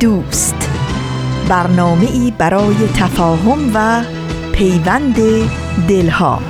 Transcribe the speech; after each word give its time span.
دوست. 0.00 0.70
برنامه 1.48 2.10
ای 2.12 2.32
برای 2.38 2.74
تفاهم 2.94 3.70
و 3.74 4.04
پیوند 4.52 5.16
دلها. 5.88 6.42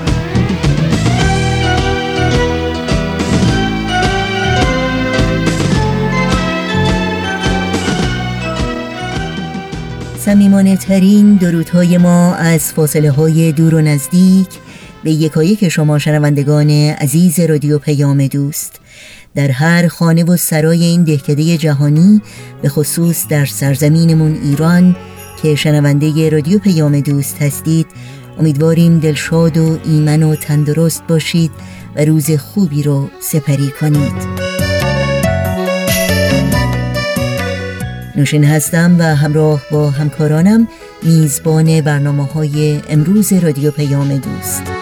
سمیمانه 10.19 10.77
ترین 10.77 11.35
درودهای 11.35 11.99
ما 11.99 12.35
از 12.35 12.73
فاصله 12.73 13.11
های 13.11 13.53
دور 13.53 13.75
و 13.75 13.81
نزدیک 13.81 14.49
به 15.05 15.11
یکایک 15.11 15.69
شما 15.69 15.99
شنوندگان 15.99 16.71
عزیز 16.71 17.41
رادیو 17.41 17.79
پیام 17.79 18.27
دوست. 18.27 18.81
در 19.37 19.51
هر 19.51 19.89
خانه 19.89 20.25
و 20.25 20.37
سرای 20.37 20.85
این 20.85 21.05
دهکده 21.05 21.57
جهانی 21.57 22.23
به 22.63 22.69
خصوص 22.69 23.27
در 23.29 23.45
سرزمینمون 23.45 24.35
ایران 24.43 24.97
که 25.43 25.55
شنونده 25.55 26.29
رادیو 26.29 26.59
پیام 26.59 27.01
دوست 27.01 27.43
هستید 27.43 27.87
امیدواریم 28.39 28.99
دلشاد 28.99 29.57
و 29.57 29.79
ایمن 29.85 30.23
و 30.23 30.37
تندرست 30.37 31.07
باشید 31.09 31.51
و 31.97 32.05
روز 32.05 32.31
خوبی 32.31 32.83
رو 32.83 33.09
سپری 33.21 33.73
کنید. 33.81 34.47
نوشین 38.17 38.45
هستم 38.45 38.97
و 38.99 39.03
همراه 39.03 39.63
با 39.71 39.91
همکارانم 39.91 40.69
میزبان 41.03 41.81
برنامه 41.81 42.25
های 42.25 42.81
امروز 42.89 43.33
رادیو 43.33 43.71
پیام 43.71 44.17
دوست. 44.17 44.76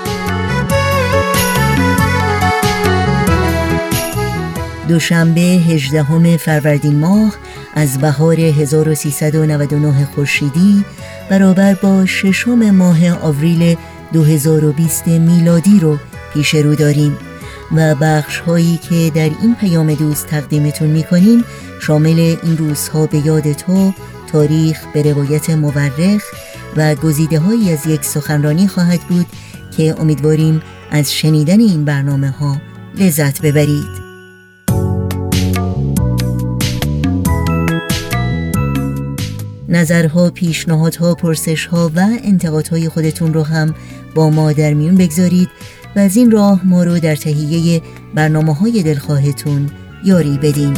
دوشنبه 4.89 5.41
18 5.41 6.37
فروردین 6.37 6.99
ماه 6.99 7.35
از 7.75 7.99
بهار 7.99 8.41
1399 8.41 10.05
خورشیدی 10.15 10.85
برابر 11.31 11.75
با 11.75 12.07
ششم 12.07 12.71
ماه 12.71 13.11
آوریل 13.11 13.77
2020 14.13 15.09
میلادی 15.09 15.81
رو 15.81 15.99
پیش 16.35 16.55
رو 16.55 16.75
داریم 16.75 17.17
و 17.77 17.95
بخش 17.95 18.39
هایی 18.39 18.77
که 18.77 19.11
در 19.15 19.31
این 19.43 19.55
پیام 19.61 19.95
دوست 19.95 20.27
تقدیمتون 20.27 20.89
می‌کنیم 20.89 21.45
شامل 21.81 22.37
این 22.43 22.57
روزها 22.59 23.07
به 23.07 23.27
یاد 23.27 23.53
تو 23.53 23.93
تاریخ 24.33 24.87
به 24.95 25.03
روایت 25.03 25.51
مورخ 25.51 26.23
و 26.77 26.95
گزیده 26.95 27.39
هایی 27.39 27.73
از 27.73 27.87
یک 27.87 28.05
سخنرانی 28.05 28.69
خواهد 28.69 29.01
بود 29.01 29.27
که 29.77 29.95
امیدواریم 29.99 30.63
از 30.91 31.15
شنیدن 31.15 31.61
این 31.61 31.85
برنامه 31.85 32.31
ها 32.31 32.57
لذت 32.99 33.43
ببرید. 33.43 34.04
نظرها، 39.75 40.31
پیشنهادها، 40.31 41.15
پرسشها 41.15 41.93
و 41.97 42.09
انتقادهای 42.25 42.89
خودتون 42.89 43.35
رو 43.35 43.43
هم 43.43 43.75
با 44.15 44.31
ما 44.31 44.53
در 44.53 44.75
میون 44.75 44.95
بگذارید 44.95 45.49
و 45.97 45.99
از 45.99 46.17
این 46.17 46.31
راه 46.31 46.67
ما 46.67 46.85
رو 46.85 46.99
در 46.99 47.17
تهیه 47.17 47.83
برنامه 48.15 48.55
های 48.55 48.83
دلخواهتون 48.83 49.71
یاری 50.05 50.39
بدین 50.43 50.75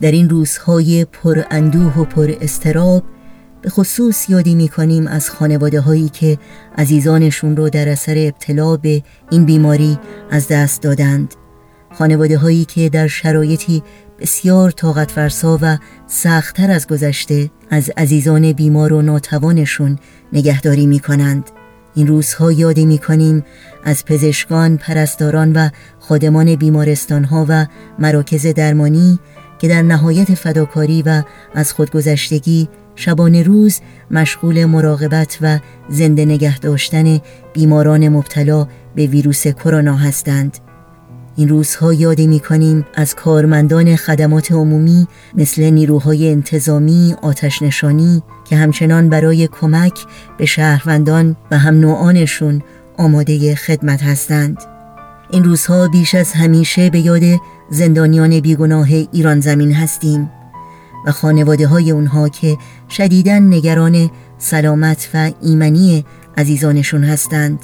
در 0.00 0.10
این 0.10 0.28
روزهای 0.28 1.04
پر 1.04 1.42
اندوه 1.50 1.98
و 1.98 2.04
پر 2.04 2.34
استراب 2.40 3.02
به 3.62 3.70
خصوص 3.70 4.30
یادی 4.30 4.54
می 4.54 4.68
کنیم 4.68 5.06
از 5.06 5.30
خانواده 5.30 5.80
هایی 5.80 6.08
که 6.08 6.38
عزیزانشون 6.78 7.56
رو 7.56 7.68
در 7.70 7.88
اثر 7.88 8.14
ابتلا 8.18 8.76
به 8.76 9.02
این 9.30 9.44
بیماری 9.44 9.98
از 10.30 10.48
دست 10.48 10.82
دادند. 10.82 11.34
خانواده 11.98 12.38
هایی 12.38 12.64
که 12.64 12.88
در 12.88 13.06
شرایطی 13.06 13.82
بسیار 14.20 14.70
طاقت 14.70 15.10
فرسا 15.10 15.58
و 15.62 15.78
سختتر 16.06 16.70
از 16.70 16.86
گذشته 16.86 17.50
از 17.70 17.90
عزیزان 17.96 18.52
بیمار 18.52 18.92
و 18.92 19.02
ناتوانشون 19.02 19.98
نگهداری 20.32 20.86
می 20.86 21.00
کنند. 21.00 21.50
این 21.94 22.06
روزها 22.06 22.52
یادی 22.52 22.86
می 22.86 22.98
کنیم 22.98 23.44
از 23.84 24.04
پزشکان، 24.04 24.76
پرستاران 24.76 25.52
و 25.52 25.68
خادمان 25.98 26.56
بیمارستان 26.56 27.24
ها 27.24 27.46
و 27.48 27.66
مراکز 27.98 28.46
درمانی 28.46 29.18
که 29.58 29.68
در 29.68 29.82
نهایت 29.82 30.34
فداکاری 30.34 31.02
و 31.02 31.22
از 31.54 31.72
خودگذشتگی 31.72 32.68
شبانه 32.94 33.42
روز 33.42 33.80
مشغول 34.10 34.64
مراقبت 34.64 35.38
و 35.40 35.58
زنده 35.88 36.24
نگه 36.24 36.58
داشتن 36.58 37.20
بیماران 37.52 38.08
مبتلا 38.08 38.68
به 38.94 39.06
ویروس 39.06 39.46
کرونا 39.46 39.96
هستند. 39.96 40.67
این 41.38 41.48
روزها 41.48 41.92
یادی 41.92 42.26
می 42.26 42.40
کنیم 42.40 42.86
از 42.94 43.14
کارمندان 43.14 43.96
خدمات 43.96 44.52
عمومی 44.52 45.08
مثل 45.34 45.70
نیروهای 45.70 46.30
انتظامی، 46.30 47.14
آتش 47.22 47.62
نشانی 47.62 48.22
که 48.44 48.56
همچنان 48.56 49.08
برای 49.08 49.46
کمک 49.46 50.00
به 50.38 50.46
شهروندان 50.46 51.36
و 51.50 51.58
هم 51.58 51.74
نوعانشون 51.80 52.62
آماده 52.96 53.54
خدمت 53.54 54.02
هستند. 54.02 54.58
این 55.30 55.44
روزها 55.44 55.88
بیش 55.88 56.14
از 56.14 56.32
همیشه 56.32 56.90
به 56.90 57.00
یاد 57.00 57.22
زندانیان 57.70 58.40
بیگناه 58.40 58.88
ایران 59.12 59.40
زمین 59.40 59.72
هستیم 59.72 60.30
و 61.06 61.12
خانواده 61.12 61.66
های 61.66 61.90
اونها 61.90 62.28
که 62.28 62.56
شدیدن 62.90 63.54
نگران 63.54 64.10
سلامت 64.38 65.10
و 65.14 65.30
ایمنی 65.42 66.04
عزیزانشون 66.36 67.04
هستند 67.04 67.58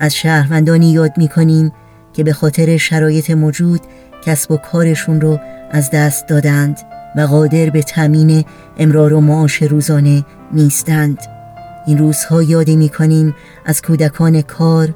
از 0.00 0.14
شهروندانی 0.14 0.92
یاد 0.92 1.12
می 1.16 1.28
کنیم 1.28 1.72
که 2.18 2.24
به 2.24 2.32
خاطر 2.32 2.76
شرایط 2.76 3.30
موجود 3.30 3.80
کسب 4.24 4.50
و 4.50 4.56
کارشون 4.56 5.20
رو 5.20 5.40
از 5.70 5.90
دست 5.90 6.26
دادند 6.26 6.78
و 7.16 7.20
قادر 7.20 7.70
به 7.70 7.82
تامین 7.82 8.44
امرار 8.78 9.12
و 9.12 9.20
معاش 9.20 9.62
روزانه 9.62 10.24
نیستند. 10.52 11.18
این 11.86 11.98
روزها 11.98 12.42
یادی 12.42 12.76
می 12.76 12.88
کنیم 12.88 13.34
از 13.64 13.82
کودکان 13.82 14.42
کار 14.42 14.94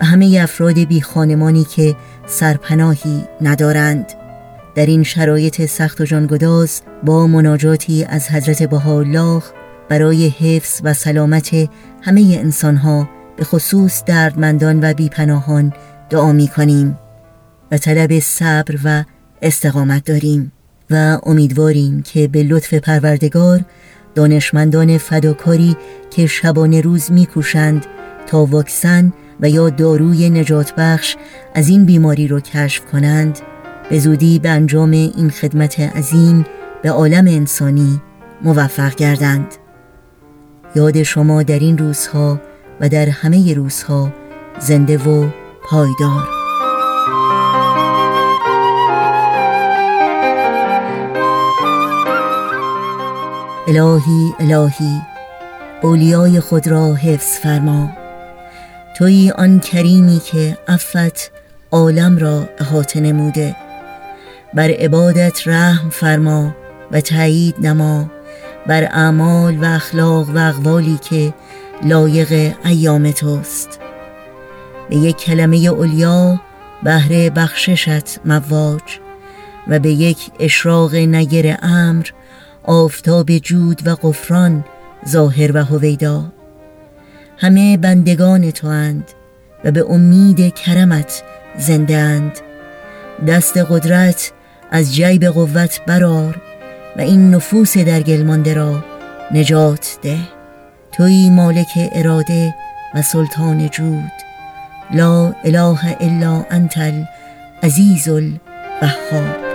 و 0.00 0.04
همه 0.04 0.38
افراد 0.42 0.78
بی 0.78 1.00
خانمانی 1.00 1.64
که 1.64 1.96
سرپناهی 2.26 3.24
ندارند. 3.40 4.06
در 4.74 4.86
این 4.86 5.02
شرایط 5.02 5.66
سخت 5.66 6.00
و 6.00 6.04
جانگداز 6.04 6.82
با 7.04 7.26
مناجاتی 7.26 8.04
از 8.04 8.28
حضرت 8.28 8.62
بهاءالله 8.62 9.42
برای 9.88 10.28
حفظ 10.28 10.80
و 10.84 10.94
سلامت 10.94 11.50
همه 12.02 12.36
انسانها 12.40 13.08
به 13.36 13.44
خصوص 13.44 14.02
دردمندان 14.06 14.78
و 14.82 14.94
بیپناهان 14.94 15.72
دعا 16.14 16.32
می 16.32 16.48
کنیم 16.48 16.98
و 17.70 17.78
طلب 17.78 18.18
صبر 18.18 18.78
و 18.84 19.04
استقامت 19.42 20.04
داریم 20.04 20.52
و 20.90 21.18
امیدواریم 21.22 22.02
که 22.02 22.28
به 22.28 22.42
لطف 22.42 22.74
پروردگار 22.74 23.64
دانشمندان 24.14 24.98
فداکاری 24.98 25.76
که 26.10 26.26
شبانه 26.26 26.80
روز 26.80 27.12
میکوشند 27.12 27.86
تا 28.26 28.44
واکسن 28.44 29.12
و 29.40 29.48
یا 29.48 29.70
داروی 29.70 30.30
نجات 30.30 30.74
بخش 30.74 31.16
از 31.54 31.68
این 31.68 31.84
بیماری 31.84 32.28
رو 32.28 32.40
کشف 32.40 32.84
کنند 32.84 33.38
به 33.90 33.98
زودی 33.98 34.38
به 34.38 34.48
انجام 34.48 34.90
این 34.90 35.30
خدمت 35.30 35.80
عظیم 35.80 36.44
به 36.82 36.90
عالم 36.90 37.26
انسانی 37.26 38.00
موفق 38.42 38.94
گردند. 38.94 39.46
یاد 40.74 41.02
شما 41.02 41.42
در 41.42 41.58
این 41.58 41.78
روزها 41.78 42.40
و 42.80 42.88
در 42.88 43.08
همه 43.08 43.54
روزها 43.54 44.12
زنده 44.60 44.98
و 44.98 45.43
پایدار. 45.64 46.28
الهی 53.68 54.34
الهی 54.40 55.02
اولیای 55.82 56.40
خود 56.40 56.68
را 56.68 56.94
حفظ 56.94 57.38
فرما. 57.38 57.90
توی 58.98 59.30
آن 59.30 59.60
کریمی 59.60 60.20
که 60.24 60.58
عفت 60.68 61.30
عالم 61.72 62.18
را 62.18 62.48
احاطه 62.58 63.00
نموده. 63.00 63.56
بر 64.54 64.70
عبادت 64.70 65.48
رحم 65.48 65.90
فرما 65.90 66.54
و 66.92 67.00
تایید 67.00 67.66
نما. 67.66 68.10
بر 68.66 68.84
اعمال 68.84 69.58
و 69.58 69.64
اخلاق 69.64 70.28
و 70.34 70.38
اقوالی 70.38 70.98
که 71.10 71.34
لایق 71.84 72.54
ایام 72.64 73.10
توست. 73.10 73.83
به 74.90 74.96
یک 74.96 75.16
کلمه 75.16 75.56
اولیا 75.56 76.40
بهر 76.82 77.30
بخششت 77.30 78.20
مواج 78.24 78.82
و 79.68 79.78
به 79.78 79.90
یک 79.90 80.18
اشراق 80.40 80.94
نگر 80.94 81.58
امر 81.62 82.06
آفتاب 82.64 83.38
جود 83.38 83.86
و 83.86 83.94
قفران 84.02 84.64
ظاهر 85.08 85.56
و 85.56 85.64
هویدا. 85.64 86.32
همه 87.38 87.76
بندگان 87.76 88.50
تو 88.50 88.66
اند 88.66 89.10
و 89.64 89.70
به 89.70 89.84
امید 89.90 90.54
کرمت 90.54 91.22
زنده 91.58 91.96
اند. 91.96 92.32
دست 93.28 93.56
قدرت 93.56 94.32
از 94.70 94.94
جیب 94.94 95.24
قوت 95.24 95.80
برار 95.86 96.40
و 96.96 97.00
این 97.00 97.34
نفوس 97.34 97.78
در 97.78 98.00
گل 98.00 98.54
را 98.54 98.84
نجات 99.30 99.98
ده. 100.02 100.18
توی 100.92 101.30
مالک 101.30 101.90
اراده 101.92 102.54
و 102.94 103.02
سلطان 103.02 103.68
جود. 103.68 104.33
لا 104.94 105.32
اله 105.44 105.92
الا 106.00 106.44
انت 106.52 106.78
العزیز 107.62 108.08
الوهاب. 108.08 109.53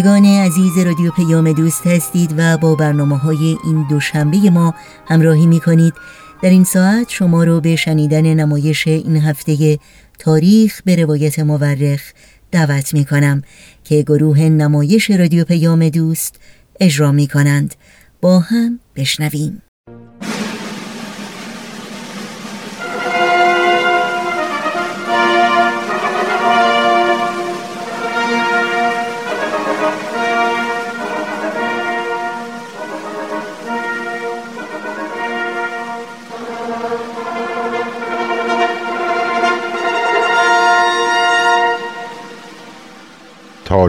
شنوندگان 0.00 0.24
عزیز 0.24 0.78
رادیو 0.78 1.10
پیام 1.10 1.52
دوست 1.52 1.86
هستید 1.86 2.34
و 2.36 2.58
با 2.58 2.74
برنامه 2.74 3.18
های 3.18 3.56
این 3.64 3.86
دوشنبه 3.90 4.50
ما 4.50 4.74
همراهی 5.08 5.46
می 5.46 5.60
کنید 5.60 5.94
در 6.42 6.50
این 6.50 6.64
ساعت 6.64 7.08
شما 7.08 7.44
رو 7.44 7.60
به 7.60 7.76
شنیدن 7.76 8.34
نمایش 8.34 8.86
این 8.86 9.16
هفته 9.16 9.78
تاریخ 10.18 10.82
به 10.84 10.96
روایت 10.96 11.38
مورخ 11.38 12.12
دعوت 12.52 12.94
می 12.94 13.04
کنم 13.04 13.42
که 13.84 14.02
گروه 14.02 14.40
نمایش 14.40 15.10
رادیو 15.10 15.44
پیام 15.44 15.88
دوست 15.88 16.40
اجرا 16.80 17.12
می 17.12 17.26
کنند 17.26 17.74
با 18.20 18.38
هم 18.38 18.80
بشنویم. 18.96 19.62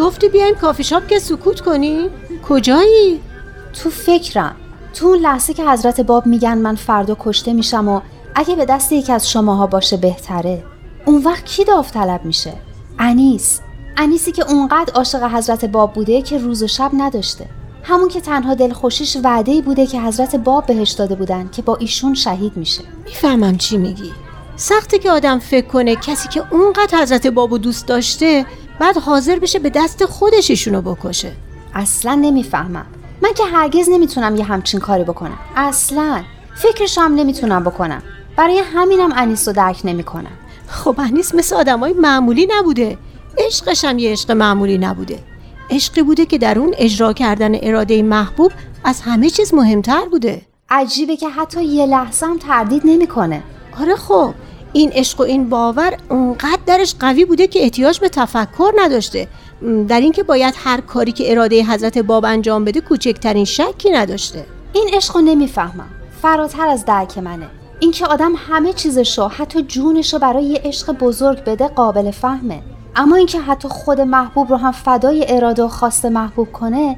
گفتی 0.00 0.28
بیایم 0.28 0.54
کافی 0.54 0.84
شاپ 0.84 1.06
که 1.06 1.18
سکوت 1.18 1.60
کنی؟ 1.60 2.08
کجایی؟ 2.48 3.20
تو 3.82 3.90
فکرم. 3.90 4.56
تو 4.94 5.06
اون 5.06 5.18
لحظه 5.18 5.54
که 5.54 5.64
حضرت 5.64 6.00
باب 6.00 6.26
میگن 6.26 6.58
من 6.58 6.74
فردا 6.74 7.16
کشته 7.20 7.52
میشم 7.52 7.88
و 7.88 8.00
اگه 8.34 8.56
به 8.56 8.64
دست 8.64 8.92
یکی 8.92 9.12
از 9.12 9.30
شماها 9.30 9.66
باشه 9.66 9.96
بهتره. 9.96 10.64
اون 11.04 11.22
وقت 11.22 11.44
کی 11.44 11.64
داوطلب 11.64 12.24
میشه؟ 12.24 12.52
انیس. 12.98 13.60
انیسی 13.96 14.32
که 14.32 14.50
اونقدر 14.50 14.92
عاشق 14.94 15.22
حضرت 15.22 15.64
باب 15.64 15.92
بوده 15.92 16.22
که 16.22 16.38
روز 16.38 16.62
و 16.62 16.66
شب 16.66 16.90
نداشته. 16.92 17.46
همون 17.82 18.08
که 18.08 18.20
تنها 18.20 18.54
دلخوشیش 18.54 19.16
وعده 19.24 19.60
بوده 19.60 19.86
که 19.86 20.00
حضرت 20.00 20.36
باب 20.36 20.66
بهش 20.66 20.90
داده 20.90 21.14
بودن 21.14 21.48
که 21.52 21.62
با 21.62 21.76
ایشون 21.76 22.14
شهید 22.14 22.56
میشه. 22.56 22.82
می‌فهمم 23.04 23.56
چی 23.56 23.76
میگی. 23.76 24.12
سخته 24.56 24.98
که 24.98 25.10
آدم 25.10 25.38
فکر 25.38 25.66
کنه 25.66 25.96
کسی 25.96 26.28
که 26.28 26.42
اونقدر 26.50 26.98
حضرت 27.02 27.26
بابو 27.26 27.58
دوست 27.58 27.86
داشته 27.86 28.46
بعد 28.80 28.98
حاضر 28.98 29.38
بشه 29.38 29.58
به 29.58 29.70
دست 29.70 30.04
خودش 30.04 30.50
ایشونو 30.50 30.82
بکشه. 30.82 31.32
اصلا 31.74 32.14
نمی‌فهمم. 32.14 32.86
من 33.22 33.32
که 33.32 33.44
هرگز 33.44 33.88
نمی‌تونم 33.88 34.36
یه 34.36 34.44
همچین 34.44 34.80
کاری 34.80 35.04
بکنم. 35.04 35.38
اصلا. 35.56 36.22
فکرش 36.56 36.98
هم 36.98 37.14
نمی‌تونم 37.14 37.64
بکنم. 37.64 38.02
برای 38.36 38.62
همینم 38.74 39.12
انیس 39.16 39.48
رو 39.48 39.54
درک 39.54 39.80
نمی‌کنم. 39.84 40.32
خب 40.66 40.94
انیس 40.98 41.34
مثل 41.34 41.56
آدمای 41.56 41.92
معمولی 41.92 42.48
نبوده. 42.58 42.98
عشقش 43.38 43.84
هم 43.84 43.98
یه 43.98 44.12
عشق 44.12 44.30
معمولی 44.30 44.78
نبوده. 44.78 45.18
عشقی 45.70 46.02
بوده 46.02 46.26
که 46.26 46.38
در 46.38 46.58
اون 46.58 46.74
اجرا 46.78 47.12
کردن 47.12 47.54
اراده 47.62 48.02
محبوب 48.02 48.52
از 48.84 49.00
همه 49.00 49.30
چیز 49.30 49.54
مهمتر 49.54 50.04
بوده. 50.10 50.42
عجیبه 50.70 51.16
که 51.16 51.28
حتی 51.28 51.64
یه 51.64 51.86
لحظه 51.86 52.26
هم 52.26 52.38
تردید 52.38 52.82
نمی‌کنه. 52.84 53.42
آره 53.80 53.96
خب. 53.96 54.34
این 54.72 54.92
عشق 54.92 55.20
و 55.20 55.22
این 55.22 55.48
باور 55.48 55.96
اونقدر 56.08 56.58
درش 56.66 56.94
قوی 57.00 57.24
بوده 57.24 57.46
که 57.46 57.62
احتیاج 57.62 58.00
به 58.00 58.08
تفکر 58.08 58.72
نداشته. 58.76 59.28
در 59.88 60.00
اینکه 60.00 60.22
باید 60.22 60.54
هر 60.56 60.80
کاری 60.80 61.12
که 61.12 61.30
اراده 61.30 61.64
حضرت 61.64 61.98
باب 61.98 62.24
انجام 62.24 62.64
بده 62.64 62.80
کوچکترین 62.80 63.44
شکی 63.44 63.90
نداشته. 63.90 64.46
این 64.72 64.90
عشق 64.92 65.16
رو 65.16 65.22
نمی‌فهمم. 65.22 65.88
فراتر 66.22 66.68
از 66.68 66.84
درک 66.84 67.18
منه. 67.18 67.48
اینکه 67.80 68.06
آدم 68.06 68.32
همه 68.36 68.72
چیزشو 68.72 69.28
حتی 69.28 69.62
جونشو 69.62 70.18
برای 70.18 70.44
یه 70.44 70.60
عشق 70.64 70.92
بزرگ 70.92 71.44
بده 71.44 71.68
قابل 71.68 72.10
فهمه. 72.10 72.62
اما 72.96 73.16
اینکه 73.16 73.40
حتی 73.40 73.68
خود 73.68 74.00
محبوب 74.00 74.50
رو 74.50 74.56
هم 74.56 74.72
فدای 74.72 75.24
اراده 75.28 75.62
و 75.62 75.68
خواست 75.68 76.04
محبوب 76.06 76.52
کنه 76.52 76.96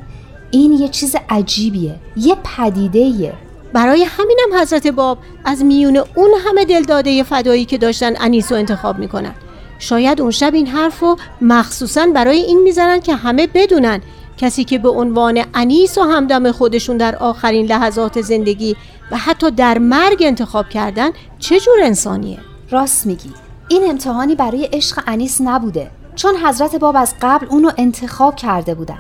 این 0.51 0.73
یه 0.73 0.89
چیز 0.89 1.17
عجیبیه. 1.31 1.95
یه 2.17 2.37
پدیده 2.57 3.33
برای 3.73 4.05
همینم 4.05 4.61
حضرت 4.61 4.87
باب 4.87 5.19
از 5.45 5.65
میون 5.65 5.97
اون 6.15 6.31
همه 6.47 6.65
دلداده 6.65 7.23
فدایی 7.23 7.65
که 7.65 7.79
داشتن 7.79 8.13
انیس 8.21 8.53
رو 8.53 8.59
انتخاب 8.59 8.99
می‌کنن. 8.99 9.35
شاید 9.79 10.21
اون 10.21 10.31
شب 10.31 10.55
این 10.55 10.67
حرف 10.67 11.01
رو 11.01 11.17
مخصوصا 11.41 12.07
برای 12.15 12.39
این 12.39 12.63
می‌زنن 12.63 13.01
که 13.01 13.15
همه 13.15 13.47
بدونن. 13.47 14.01
کسی 14.37 14.65
که 14.65 14.79
به 14.79 14.89
عنوان 14.89 15.45
انیس 15.55 15.99
و 15.99 16.03
همدم 16.03 16.53
خودشون 16.53 16.97
در 16.97 17.17
آخرین 17.17 17.67
لحظات 17.67 18.21
زندگی 18.21 18.77
و 19.11 19.17
حتی 19.17 19.51
در 19.51 19.79
مرگ 19.79 20.19
انتخاب 20.21 20.69
کردن 20.69 21.11
چه 21.39 21.61
جور 21.61 21.79
انسانیه؟ 21.83 22.39
راست 22.71 23.07
میگی. 23.07 23.31
این 23.69 23.91
امتحانی 23.91 24.35
برای 24.35 24.65
عشق 24.65 25.03
انیس 25.07 25.41
نبوده 25.41 25.91
چون 26.15 26.35
حضرت 26.37 26.77
باب 26.77 26.97
از 26.97 27.15
قبل 27.23 27.47
اونو 27.47 27.71
انتخاب 27.79 28.37
کرده 28.37 28.75
بودن. 28.75 28.99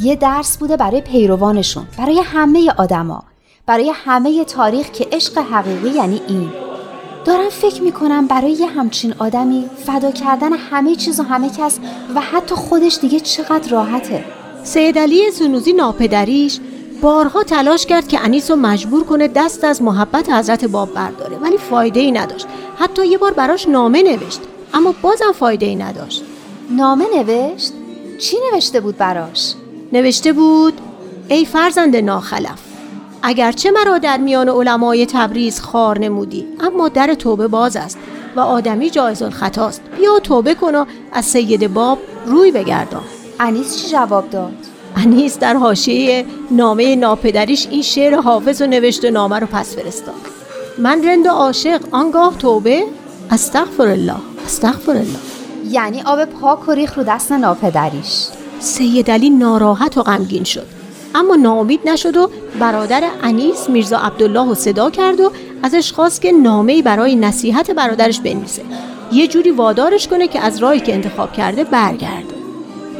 یه 0.00 0.16
درس 0.16 0.58
بوده 0.58 0.76
برای 0.76 1.00
پیروانشون 1.00 1.86
برای 1.98 2.20
همه 2.24 2.72
آدما. 2.76 3.24
برای 3.66 3.92
همه 3.94 4.44
تاریخ 4.44 4.90
که 4.90 5.08
عشق 5.12 5.38
حقیقی 5.38 5.88
یعنی 5.90 6.20
این. 6.28 6.50
دارم 7.24 7.48
فکر 7.48 7.82
می‌کنم 7.82 8.26
برای 8.26 8.52
یه 8.52 8.66
همچین 8.66 9.14
آدمی 9.18 9.64
فدا 9.86 10.10
کردن 10.10 10.52
همه 10.52 10.94
چیز 10.94 11.20
و 11.20 11.22
همه 11.22 11.50
کس 11.50 11.78
و 12.14 12.20
حتی 12.20 12.54
خودش 12.54 12.98
دیگه 13.00 13.20
چقدر 13.20 13.70
راحته. 13.70 14.24
سید 14.64 14.98
علی 14.98 15.30
سنوزی 15.30 15.72
ناپدریش 15.72 16.60
بارها 17.02 17.42
تلاش 17.42 17.86
کرد 17.86 18.08
که 18.08 18.24
انیس 18.24 18.50
رو 18.50 18.56
مجبور 18.56 19.04
کنه 19.04 19.28
دست 19.28 19.64
از 19.64 19.82
محبت 19.82 20.30
حضرت 20.30 20.64
باب 20.64 20.94
برداره 20.94 21.36
ولی 21.36 21.58
فایده 21.58 22.00
ای 22.00 22.12
نداشت. 22.12 22.46
حتی 22.78 23.06
یه 23.06 23.18
بار 23.18 23.32
براش 23.32 23.68
نامه 23.68 24.02
نوشت 24.02 24.40
اما 24.74 24.94
بازم 25.02 25.32
فایده 25.32 25.66
ای 25.66 25.76
نداشت. 25.76 26.22
نامه 26.70 27.04
نوشت؟ 27.16 27.72
چی 28.18 28.36
نوشته 28.52 28.80
بود 28.80 28.96
براش؟ 28.96 29.54
نوشته 29.92 30.32
بود 30.32 30.80
ای 31.28 31.44
فرزند 31.44 31.96
ناخلف. 31.96 32.73
اگرچه 33.26 33.70
مرا 33.70 33.98
در 33.98 34.16
میان 34.16 34.48
علمای 34.48 35.06
تبریز 35.06 35.60
خار 35.60 35.98
نمودی 35.98 36.46
اما 36.60 36.88
در 36.88 37.14
توبه 37.14 37.48
باز 37.48 37.76
است 37.76 37.98
و 38.36 38.40
آدمی 38.40 38.90
جایز 38.90 39.22
الخطاست 39.22 39.80
بیا 39.96 40.18
توبه 40.18 40.54
کن 40.54 40.74
و 40.74 40.84
از 41.12 41.24
سید 41.24 41.74
باب 41.74 41.98
روی 42.26 42.50
بگردان. 42.50 43.02
انیس 43.40 43.76
چی 43.76 43.88
جواب 43.88 44.30
داد؟ 44.30 44.52
انیس 44.96 45.38
در 45.38 45.54
حاشیه 45.54 46.26
نامه 46.50 46.96
ناپدریش 46.96 47.66
این 47.70 47.82
شعر 47.82 48.14
حافظ 48.14 48.62
و 48.62 48.66
نوشته 48.66 49.10
نامه 49.10 49.38
رو 49.38 49.46
پس 49.46 49.76
فرستاد. 49.76 50.14
من 50.78 51.08
رند 51.08 51.26
و 51.26 51.30
عاشق 51.30 51.80
آنگاه 51.90 52.38
توبه. 52.38 52.84
استغفر 53.30 53.88
الله 53.88 54.16
استغفر 54.44 54.92
الله. 54.92 55.18
یعنی 55.70 56.02
آب 56.02 56.24
پاک 56.24 56.68
و 56.68 56.72
ریخ 56.72 56.98
رو 56.98 57.04
دست 57.04 57.32
ناپدریش. 57.32 58.26
سید 58.60 59.10
علی 59.10 59.30
ناراحت 59.30 59.98
و 59.98 60.02
غمگین 60.02 60.44
شد. 60.44 60.83
اما 61.14 61.36
ناامید 61.36 61.80
نشد 61.88 62.16
و 62.16 62.30
برادر 62.58 63.04
انیس 63.22 63.68
میرزا 63.68 63.98
عبدالله 63.98 64.48
رو 64.48 64.54
صدا 64.54 64.90
کرد 64.90 65.20
و 65.20 65.32
ازش 65.62 65.92
خواست 65.92 66.22
که 66.22 66.32
نامه‌ای 66.32 66.82
برای 66.82 67.16
نصیحت 67.16 67.70
برادرش 67.70 68.20
بنویسه. 68.20 68.62
یه 69.12 69.26
جوری 69.26 69.50
وادارش 69.50 70.08
کنه 70.08 70.28
که 70.28 70.40
از 70.40 70.58
راهی 70.58 70.80
که 70.80 70.94
انتخاب 70.94 71.32
کرده 71.32 71.64
برگرده. 71.64 72.34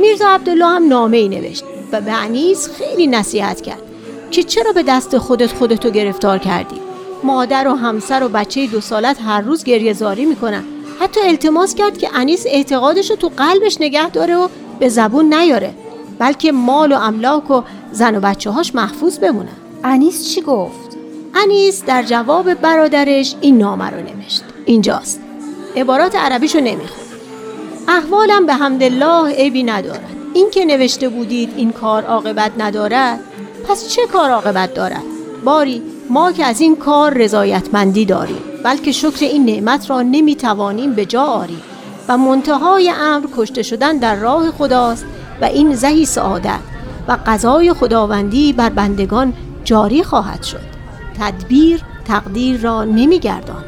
میرزا 0.01 0.29
عبدالله 0.29 0.67
هم 0.67 0.89
نامه 0.89 1.17
ای 1.17 1.29
نوشت 1.29 1.65
و 1.93 2.01
به 2.01 2.13
انیس 2.13 2.69
خیلی 2.69 3.07
نصیحت 3.07 3.61
کرد 3.61 3.83
که 4.31 4.43
چرا 4.43 4.73
به 4.73 4.83
دست 4.83 5.19
خودت 5.19 5.53
خودتو 5.53 5.91
گرفتار 5.91 6.39
کردی؟ 6.39 6.77
مادر 7.25 7.69
و 7.69 7.75
همسر 7.75 8.23
و 8.23 8.29
بچه 8.29 8.67
دو 8.67 8.81
سالت 8.81 9.17
هر 9.27 9.41
روز 9.41 9.65
گریه 9.65 9.93
زاری 9.93 10.25
می‌کنن. 10.25 10.65
حتی 11.01 11.21
التماس 11.21 11.75
کرد 11.75 11.99
که 11.99 12.09
انیس 12.15 12.47
اعتقادش 12.47 13.11
رو 13.11 13.17
تو 13.17 13.31
قلبش 13.37 13.81
نگه 13.81 14.11
داره 14.11 14.37
و 14.37 14.49
به 14.79 14.89
زبون 14.89 15.35
نیاره. 15.35 15.75
بلکه 16.19 16.53
مال 16.53 16.93
و 16.93 16.95
املاک 16.95 17.51
و 17.51 17.63
زن 17.95 18.17
و 18.17 18.21
بچه 18.21 18.51
هاش 18.51 18.75
محفوظ 18.75 19.19
بمونن. 19.19 19.49
انیس 19.85 20.29
چی 20.29 20.41
گفت؟ 20.41 20.97
انیس 21.35 21.85
در 21.85 22.03
جواب 22.03 22.55
برادرش 22.55 23.35
این 23.41 23.59
نامه 23.59 23.91
رو 23.91 23.97
نوشت. 23.97 24.45
اینجاست. 24.65 25.21
عبارات 25.77 26.15
عربیشو 26.17 26.59
نمیخون 26.59 27.05
احوالم 27.89 28.47
به 28.47 28.55
حمدالله 28.55 29.35
عیبی 29.35 29.63
ندارد. 29.63 30.11
این 30.35 30.51
که 30.51 30.65
نوشته 30.65 31.09
بودید 31.09 31.53
این 31.57 31.73
کار 31.73 32.05
عاقبت 32.05 32.53
ندارد 32.59 33.21
پس 33.69 33.89
چه 33.89 34.07
کار 34.07 34.31
عاقبت 34.31 34.75
دارد؟ 34.75 35.03
باری 35.45 35.83
ما 36.11 36.33
که 36.33 36.45
از 36.45 36.61
این 36.61 36.77
کار 36.77 37.15
رضایتمندی 37.15 38.05
داریم 38.05 38.43
بلکه 38.65 38.93
شکر 38.93 39.25
این 39.25 39.47
نعمت 39.47 39.91
را 39.91 40.03
نمی‌توانیم 40.03 40.95
به 40.95 41.07
جا 41.07 41.23
آریم 41.23 41.63
و 42.09 42.19
منتهای 42.19 42.91
امر 42.91 43.27
کشته 43.37 43.63
شدن 43.63 43.97
در 43.97 44.15
راه 44.15 44.51
خداست 44.51 45.05
و 45.41 45.45
این 45.45 45.75
زهی 45.75 46.05
سعادت. 46.05 46.74
و 47.09 47.19
قضای 47.27 47.73
خداوندی 47.73 48.53
بر 48.53 48.69
بندگان 48.69 49.33
جاری 49.65 50.03
خواهد 50.03 50.43
شد. 50.43 50.75
تدبیر 51.19 51.83
تقدیر 52.05 52.61
را 52.61 52.85
نمیگرداند. 52.85 53.65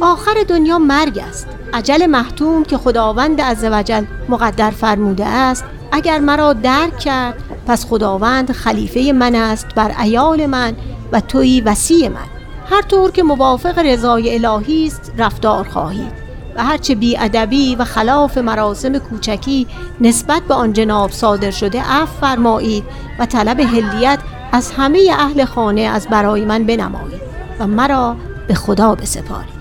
آخر 0.00 0.34
دنیا 0.48 0.78
مرگ 0.78 1.18
است. 1.18 1.48
عجل 1.72 2.06
محتوم 2.06 2.64
که 2.64 2.78
خداوند 2.78 3.40
عزوجل 3.40 4.04
مقدر 4.28 4.70
فرموده 4.70 5.26
است 5.26 5.64
اگر 5.92 6.18
مرا 6.18 6.52
درک 6.52 6.98
کرد 6.98 7.42
پس 7.66 7.86
خداوند 7.86 8.52
خلیفه 8.52 9.12
من 9.12 9.34
است 9.34 9.66
بر 9.74 9.94
ایال 10.02 10.46
من 10.46 10.76
و 11.12 11.20
توی 11.20 11.60
وسیع 11.60 12.08
من. 12.08 12.26
هر 12.70 12.82
طور 12.82 13.10
که 13.10 13.22
موافق 13.22 13.78
رضای 13.78 14.44
الهی 14.44 14.86
است 14.86 15.12
رفتار 15.18 15.68
خواهید. 15.68 16.25
و 16.56 16.64
هرچه 16.64 16.94
بی 16.94 17.18
ادبی 17.18 17.76
و 17.76 17.84
خلاف 17.84 18.38
مراسم 18.38 18.98
کوچکی 18.98 19.66
نسبت 20.00 20.42
به 20.42 20.54
آن 20.54 20.72
جناب 20.72 21.10
صادر 21.10 21.50
شده 21.50 21.92
اف 21.92 22.10
فرمایید 22.20 22.84
و 23.18 23.26
طلب 23.26 23.60
هلیت 23.60 24.18
از 24.52 24.72
همه 24.72 25.08
اهل 25.18 25.44
خانه 25.44 25.80
از 25.80 26.08
برای 26.08 26.44
من 26.44 26.64
بنمایید 26.64 27.20
و 27.58 27.66
مرا 27.66 28.16
به 28.48 28.54
خدا 28.54 28.94
بسپارید. 28.94 29.56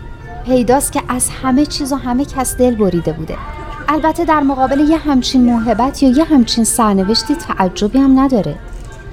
پیداست 0.46 0.92
که 0.92 1.02
از 1.10 1.30
همه 1.30 1.66
چیز 1.66 1.94
و 1.94 1.96
همه 1.96 2.26
کس 2.26 2.58
دل 2.58 2.76
بریده 2.76 3.14
بوده. 3.14 3.38
البته 3.88 4.26
در 4.26 4.40
مقابل 4.40 4.80
یه 4.80 4.98
همچین 4.98 5.46
موهبت 5.46 6.04
یا 6.04 6.10
یه 6.10 6.24
همچین 6.24 6.64
سرنوشتی 6.64 7.36
تعجبی 7.36 8.00
هم 8.00 8.20
نداره. 8.20 8.56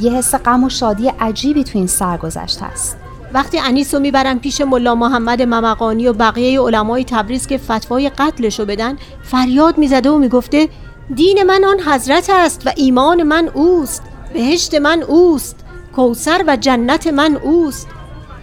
یه 0.01 0.13
حس 0.13 0.35
غم 0.35 0.65
و 0.65 0.69
شادی 0.69 1.09
عجیبی 1.21 1.65
تو 1.65 1.79
این 1.79 1.87
سرگذشت 1.87 2.63
است 2.63 3.02
وقتی 3.35 3.59
انیس 3.59 3.95
رو 3.95 4.01
می‌برن 4.01 4.39
پیش 4.39 4.61
ملا 4.61 4.95
محمد 4.95 5.43
ممقانی 5.43 6.09
و 6.09 6.13
بقیه 6.13 6.61
علمای 6.61 7.05
تبریز 7.05 7.47
که 7.47 7.59
فتوای 7.59 8.09
قتلش 8.09 8.59
رو 8.59 8.67
بدن 8.67 8.97
فریاد 9.23 9.79
می‌زده 9.79 10.11
و 10.11 10.19
می‌گفته 10.19 10.69
دین 11.15 11.43
من 11.43 11.65
آن 11.65 11.81
حضرت 11.81 12.31
است 12.31 12.67
و 12.67 12.73
ایمان 12.77 13.23
من 13.23 13.49
اوست 13.55 14.03
بهشت 14.33 14.75
من 14.75 15.03
اوست 15.03 15.57
کوسر 15.97 16.45
و 16.47 16.57
جنت 16.57 17.07
من 17.07 17.37
اوست. 17.37 17.89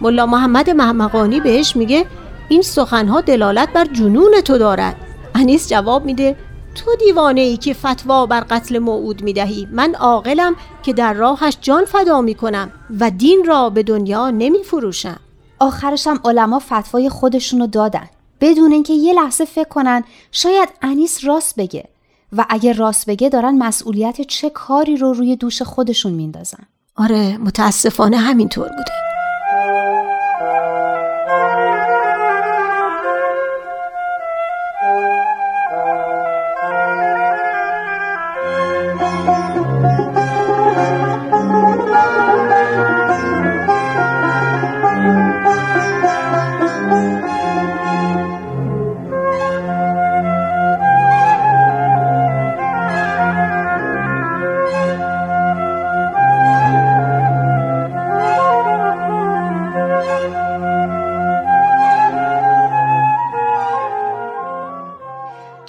ملا 0.00 0.26
محمد 0.26 0.70
ممقانی 0.70 1.40
بهش 1.40 1.76
میگه 1.76 2.06
این 2.48 2.62
سخنها 2.62 3.20
دلالت 3.20 3.72
بر 3.72 3.84
جنون 3.84 4.40
تو 4.44 4.58
دارد. 4.58 4.96
انیس 5.34 5.68
جواب 5.68 6.04
میده 6.04 6.36
تو 6.84 6.96
دیوانه 6.96 7.40
ای 7.40 7.56
که 7.56 7.74
فتوا 7.74 8.26
بر 8.26 8.40
قتل 8.40 8.78
موعود 8.78 9.22
می 9.22 9.32
دهی 9.32 9.68
من 9.72 9.94
عاقلم 9.94 10.56
که 10.82 10.92
در 10.92 11.12
راهش 11.12 11.58
جان 11.60 11.84
فدا 11.84 12.20
می 12.20 12.34
کنم 12.34 12.72
و 13.00 13.10
دین 13.10 13.44
را 13.46 13.70
به 13.70 13.82
دنیا 13.82 14.30
نمی 14.30 14.64
فروشم 14.64 15.20
آخرشم 15.58 16.20
علما 16.24 16.58
فتوای 16.58 17.08
خودشونو 17.08 17.66
دادن. 17.66 18.06
بدون 18.40 18.72
اینکه 18.72 18.92
یه 18.92 19.12
لحظه 19.12 19.44
فکر 19.44 19.68
کنن 19.68 20.04
شاید 20.32 20.68
انیس 20.82 21.24
راست 21.24 21.56
بگه. 21.56 21.84
و 22.32 22.46
اگه 22.48 22.72
راست 22.72 23.06
بگه 23.06 23.28
دارن 23.28 23.58
مسئولیت 23.58 24.20
چه 24.20 24.50
کاری 24.50 24.96
رو 24.96 25.12
روی 25.12 25.36
دوش 25.36 25.62
خودشون 25.62 26.12
میندازن. 26.12 26.66
آره 26.96 27.36
متاسفانه 27.36 28.16
همینطور 28.16 28.68
بوده. 28.68 29.09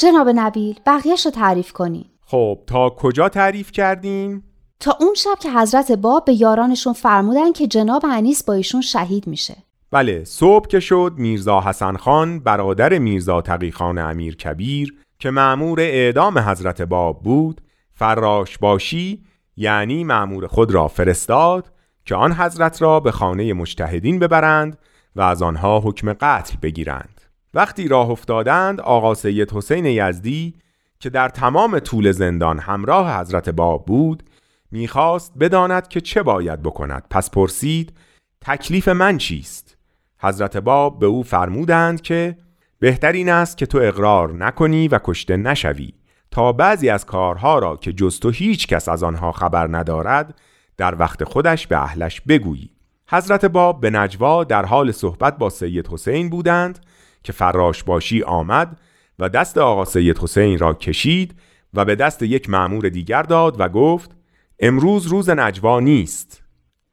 جناب 0.01 0.29
نبیل 0.35 0.79
بقیهش 0.85 1.25
رو 1.25 1.31
تعریف 1.31 1.73
کنین. 1.73 2.10
خب 2.31 2.59
تا 2.67 2.89
کجا 2.89 3.29
تعریف 3.29 3.71
کردیم؟ 3.71 4.43
تا 4.79 4.97
اون 4.99 5.13
شب 5.13 5.39
که 5.39 5.51
حضرت 5.51 5.91
باب 5.91 6.25
به 6.25 6.41
یارانشون 6.41 6.93
فرمودن 6.93 7.51
که 7.51 7.67
جناب 7.67 8.05
انیس 8.05 8.43
با 8.43 8.53
ایشون 8.53 8.81
شهید 8.81 9.27
میشه 9.27 9.55
بله 9.91 10.23
صبح 10.23 10.67
که 10.67 10.79
شد 10.79 11.13
میرزا 11.17 11.61
حسن 11.61 11.97
خان 11.97 12.39
برادر 12.39 12.97
میرزا 12.97 13.41
تقی 13.41 13.71
خان 13.71 13.97
امیر 13.97 14.35
کبیر 14.35 14.95
که 15.19 15.29
معمور 15.29 15.79
اعدام 15.79 16.39
حضرت 16.39 16.81
باب 16.81 17.23
بود 17.23 17.61
فراش 17.91 18.57
باشی 18.57 19.23
یعنی 19.57 20.03
معمور 20.03 20.47
خود 20.47 20.71
را 20.71 20.87
فرستاد 20.87 21.71
که 22.05 22.15
آن 22.15 22.33
حضرت 22.33 22.81
را 22.81 22.99
به 22.99 23.11
خانه 23.11 23.53
مجتهدین 23.53 24.19
ببرند 24.19 24.77
و 25.15 25.21
از 25.21 25.41
آنها 25.41 25.79
حکم 25.79 26.13
قتل 26.13 26.55
بگیرند 26.61 27.21
وقتی 27.53 27.87
راه 27.87 28.09
افتادند 28.09 28.81
آقا 28.81 29.13
سید 29.13 29.51
حسین 29.51 29.85
یزدی 29.85 30.53
که 31.01 31.09
در 31.09 31.29
تمام 31.29 31.79
طول 31.79 32.11
زندان 32.11 32.59
همراه 32.59 33.19
حضرت 33.19 33.49
باب 33.49 33.85
بود 33.85 34.23
می‌خواست 34.71 35.33
بداند 35.39 35.87
که 35.87 36.01
چه 36.01 36.23
باید 36.23 36.63
بکند. 36.63 37.03
پس 37.09 37.31
پرسید 37.31 37.93
تکلیف 38.41 38.87
من 38.87 39.17
چیست؟ 39.17 39.77
حضرت 40.19 40.57
باب 40.57 40.99
به 40.99 41.05
او 41.05 41.23
فرمودند 41.23 42.01
که 42.01 42.37
بهتر 42.79 43.11
این 43.11 43.29
است 43.29 43.57
که 43.57 43.65
تو 43.65 43.77
اقرار 43.77 44.33
نکنی 44.33 44.87
و 44.87 44.99
کشته 45.03 45.37
نشوی. 45.37 45.93
تا 46.31 46.51
بعضی 46.51 46.89
از 46.89 47.05
کارها 47.05 47.59
را 47.59 47.75
که 47.75 47.93
جز 47.93 48.19
تو 48.19 48.29
هیچ 48.29 48.67
کس 48.67 48.89
از 48.89 49.03
آنها 49.03 49.31
خبر 49.31 49.67
ندارد 49.77 50.39
در 50.77 50.99
وقت 50.99 51.23
خودش 51.23 51.67
به 51.67 51.77
اهلش 51.77 52.21
بگویی. 52.21 52.69
حضرت 53.09 53.45
باب 53.45 53.81
به 53.81 53.89
نجوا 53.89 54.43
در 54.43 54.65
حال 54.65 54.91
صحبت 54.91 55.37
با 55.37 55.49
سید 55.49 55.87
حسین 55.87 56.29
بودند 56.29 56.79
که 57.23 57.33
فراش 57.33 57.83
باشی 57.83 58.23
آمد 58.23 58.77
و 59.21 59.29
دست 59.29 59.57
آقا 59.57 59.85
سید 59.85 60.17
حسین 60.17 60.59
را 60.59 60.73
کشید 60.73 61.35
و 61.73 61.85
به 61.85 61.95
دست 61.95 62.23
یک 62.23 62.49
معمور 62.49 62.89
دیگر 62.89 63.23
داد 63.23 63.59
و 63.59 63.69
گفت 63.69 64.11
امروز 64.59 65.07
روز 65.07 65.29
نجوا 65.29 65.79
نیست. 65.79 66.43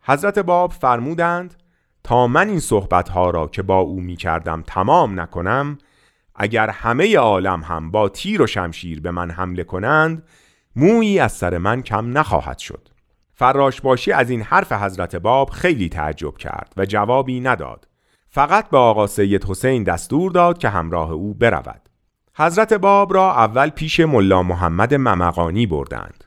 حضرت 0.02 0.38
باب 0.38 0.72
فرمودند 0.72 1.54
تا 2.04 2.26
من 2.26 2.48
این 2.48 2.60
صحبتها 2.60 3.30
را 3.30 3.46
که 3.46 3.62
با 3.62 3.78
او 3.78 4.00
می 4.00 4.16
کردم 4.16 4.62
تمام 4.66 5.20
نکنم 5.20 5.78
اگر 6.34 6.70
همه 6.70 7.16
عالم 7.16 7.62
هم 7.62 7.90
با 7.90 8.08
تیر 8.08 8.42
و 8.42 8.46
شمشیر 8.46 9.00
به 9.00 9.10
من 9.10 9.30
حمله 9.30 9.64
کنند 9.64 10.22
مویی 10.76 11.18
از 11.18 11.32
سر 11.32 11.58
من 11.58 11.82
کم 11.82 12.18
نخواهد 12.18 12.58
شد. 12.58 12.88
فراش 13.32 13.80
باشی 13.80 14.12
از 14.12 14.30
این 14.30 14.42
حرف 14.42 14.72
حضرت 14.72 15.16
باب 15.16 15.50
خیلی 15.50 15.88
تعجب 15.88 16.36
کرد 16.36 16.72
و 16.76 16.86
جوابی 16.86 17.40
نداد. 17.40 17.88
فقط 18.28 18.70
به 18.70 18.78
آقا 18.78 19.06
سید 19.06 19.44
حسین 19.44 19.82
دستور 19.82 20.32
داد 20.32 20.58
که 20.58 20.68
همراه 20.68 21.12
او 21.12 21.34
برود. 21.34 21.87
حضرت 22.40 22.72
باب 22.72 23.14
را 23.14 23.34
اول 23.34 23.70
پیش 23.70 24.00
ملا 24.00 24.42
محمد 24.42 24.94
ممقانی 24.94 25.66
بردند. 25.66 26.24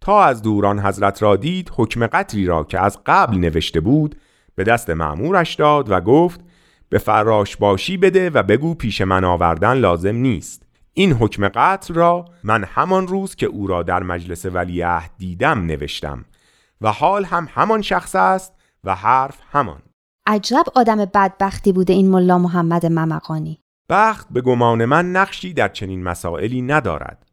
تا 0.00 0.24
از 0.24 0.42
دوران 0.42 0.80
حضرت 0.80 1.22
را 1.22 1.36
دید 1.36 1.72
حکم 1.76 2.06
قتلی 2.06 2.46
را 2.46 2.64
که 2.64 2.80
از 2.80 2.98
قبل 3.06 3.38
نوشته 3.38 3.80
بود 3.80 4.16
به 4.54 4.64
دست 4.64 4.90
معمورش 4.90 5.54
داد 5.54 5.90
و 5.90 6.00
گفت 6.00 6.40
به 6.88 6.98
فراش 6.98 7.56
باشی 7.56 7.96
بده 7.96 8.30
و 8.30 8.42
بگو 8.42 8.74
پیش 8.74 9.00
من 9.00 9.24
آوردن 9.24 9.74
لازم 9.74 10.16
نیست. 10.16 10.62
این 10.92 11.12
حکم 11.12 11.48
قتل 11.48 11.94
را 11.94 12.24
من 12.44 12.64
همان 12.64 13.08
روز 13.08 13.34
که 13.34 13.46
او 13.46 13.66
را 13.66 13.82
در 13.82 14.02
مجلس 14.02 14.46
ولیعهد 14.46 15.10
دیدم 15.18 15.66
نوشتم 15.66 16.24
و 16.80 16.92
حال 16.92 17.24
هم 17.24 17.48
همان 17.50 17.82
شخص 17.82 18.14
است 18.14 18.52
و 18.84 18.94
حرف 18.94 19.38
همان. 19.52 19.82
عجب 20.26 20.64
آدم 20.74 20.96
بدبختی 20.96 21.72
بوده 21.72 21.92
این 21.92 22.10
ملا 22.10 22.38
محمد 22.38 22.86
ممقانی. 22.86 23.60
بخت 23.90 24.26
به 24.30 24.40
گمان 24.40 24.84
من 24.84 25.12
نقشی 25.12 25.52
در 25.52 25.68
چنین 25.68 26.02
مسائلی 26.02 26.62
ندارد. 26.62 27.26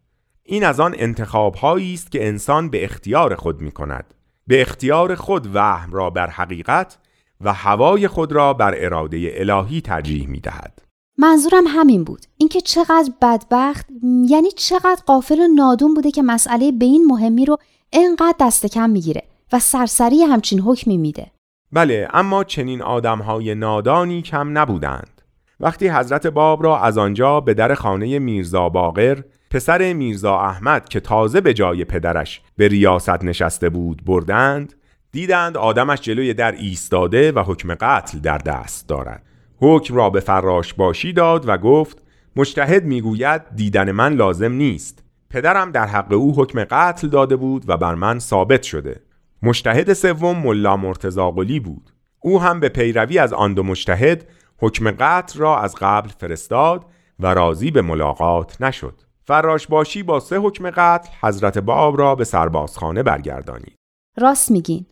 این 0.43 0.65
از 0.65 0.79
آن 0.79 0.95
انتخاب 0.97 1.65
است 1.65 2.11
که 2.11 2.27
انسان 2.27 2.69
به 2.69 2.83
اختیار 2.83 3.35
خود 3.35 3.61
می 3.61 3.71
کند 3.71 4.13
به 4.47 4.61
اختیار 4.61 5.15
خود 5.15 5.55
وهم 5.55 5.91
را 5.91 6.09
بر 6.09 6.29
حقیقت 6.29 6.97
و 7.41 7.53
هوای 7.53 8.07
خود 8.07 8.31
را 8.31 8.53
بر 8.53 8.73
اراده 8.77 9.31
الهی 9.35 9.81
ترجیح 9.81 10.27
می 10.27 10.39
دهد 10.39 10.81
منظورم 11.17 11.63
همین 11.67 12.03
بود. 12.03 12.25
اینکه 12.37 12.61
چقدر 12.61 13.11
بدبخت 13.21 13.85
یعنی 14.27 14.51
چقدر 14.51 15.01
قافل 15.05 15.39
و 15.39 15.47
نادون 15.55 15.93
بوده 15.93 16.11
که 16.11 16.21
مسئله 16.21 16.71
به 16.71 16.85
این 16.85 17.05
مهمی 17.05 17.45
رو 17.45 17.57
انقدر 17.93 18.35
دست 18.39 18.65
کم 18.65 18.89
می‌گیره 18.89 19.23
و 19.53 19.59
سرسری 19.59 20.23
همچین 20.23 20.59
حکمی 20.59 20.97
میده. 20.97 21.31
بله 21.71 22.07
اما 22.13 22.43
چنین 22.43 22.81
آدمهای 22.81 23.55
نادانی 23.55 24.21
کم 24.21 24.57
نبودند. 24.57 25.16
وقتی 25.59 25.89
حضرت 25.89 26.27
باب 26.27 26.63
را 26.63 26.79
از 26.79 26.97
آنجا 26.97 27.39
به 27.39 27.53
در 27.53 27.73
خانه 27.73 28.19
میرزا 28.19 28.69
باقر 28.69 29.21
پسر 29.51 29.93
میرزا 29.93 30.39
احمد 30.39 30.89
که 30.89 30.99
تازه 30.99 31.41
به 31.41 31.53
جای 31.53 31.85
پدرش 31.85 32.41
به 32.57 32.67
ریاست 32.67 33.23
نشسته 33.23 33.69
بود 33.69 34.05
بردند 34.05 34.73
دیدند 35.11 35.57
آدمش 35.57 36.01
جلوی 36.01 36.33
در 36.33 36.51
ایستاده 36.51 37.31
و 37.31 37.39
حکم 37.39 37.75
قتل 37.75 38.19
در 38.19 38.37
دست 38.37 38.89
دارد. 38.89 39.23
حکم 39.57 39.95
را 39.95 40.09
به 40.09 40.19
فراش 40.19 40.73
باشی 40.73 41.13
داد 41.13 41.43
و 41.47 41.57
گفت 41.57 42.01
مجتهد 42.35 42.85
می‌گوید 42.85 43.41
دیدن 43.55 43.91
من 43.91 44.13
لازم 44.13 44.51
نیست. 44.51 45.03
پدرم 45.29 45.71
در 45.71 45.85
حق 45.85 46.11
او 46.11 46.35
حکم 46.35 46.63
قتل 46.63 47.07
داده 47.07 47.35
بود 47.35 47.63
و 47.67 47.77
بر 47.77 47.95
من 47.95 48.19
ثابت 48.19 48.63
شده. 48.63 49.01
مجتهد 49.43 49.93
سوم 49.93 50.37
ملا 50.37 50.77
مرتضی 50.77 51.59
بود. 51.59 51.91
او 52.19 52.41
هم 52.41 52.59
به 52.59 52.69
پیروی 52.69 53.19
از 53.19 53.33
آن 53.33 53.53
دو 53.53 53.63
مجتهد 53.63 54.27
حکم 54.59 54.91
قتل 54.91 55.39
را 55.39 55.59
از 55.59 55.75
قبل 55.81 56.09
فرستاد 56.09 56.85
و 57.19 57.33
راضی 57.33 57.71
به 57.71 57.81
ملاقات 57.81 58.61
نشد. 58.61 59.01
فراش 59.25 59.67
باشی 59.67 60.03
با 60.03 60.19
سه 60.19 60.37
حکم 60.37 60.69
قتل 60.69 61.09
حضرت 61.21 61.57
باب 61.57 61.97
را 61.97 62.15
به 62.15 62.23
سربازخانه 62.23 63.03
برگردانید. 63.03 63.75
راست 64.17 64.51
میگین. 64.51 64.85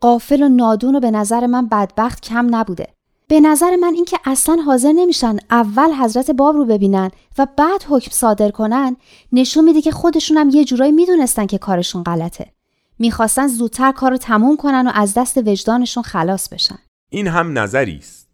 قافل 0.00 0.42
و 0.42 0.48
نادون 0.48 0.96
و 0.96 1.00
به 1.00 1.10
نظر 1.10 1.46
من 1.46 1.68
بدبخت 1.68 2.20
کم 2.20 2.54
نبوده. 2.54 2.86
به 3.28 3.40
نظر 3.40 3.76
من 3.76 3.92
اینکه 3.94 4.18
اصلا 4.24 4.56
حاضر 4.66 4.92
نمیشن 4.92 5.36
اول 5.50 5.92
حضرت 5.92 6.30
باب 6.30 6.56
رو 6.56 6.64
ببینن 6.64 7.10
و 7.38 7.46
بعد 7.56 7.84
حکم 7.88 8.10
صادر 8.10 8.50
کنن 8.50 8.96
نشون 9.32 9.64
میده 9.64 9.80
که 9.80 9.90
خودشون 9.90 10.36
هم 10.36 10.48
یه 10.48 10.64
جورایی 10.64 10.92
می‌دونستن 10.92 11.46
که 11.46 11.58
کارشون 11.58 12.02
غلطه. 12.02 12.52
می‌خواستن 12.98 13.46
زودتر 13.46 13.92
کار 13.92 14.10
رو 14.10 14.16
تموم 14.16 14.56
کنن 14.56 14.86
و 14.86 14.90
از 14.94 15.14
دست 15.14 15.38
وجدانشون 15.38 16.02
خلاص 16.02 16.48
بشن. 16.48 16.78
این 17.10 17.26
هم 17.26 17.58
نظری 17.58 17.96
است. 17.96 18.25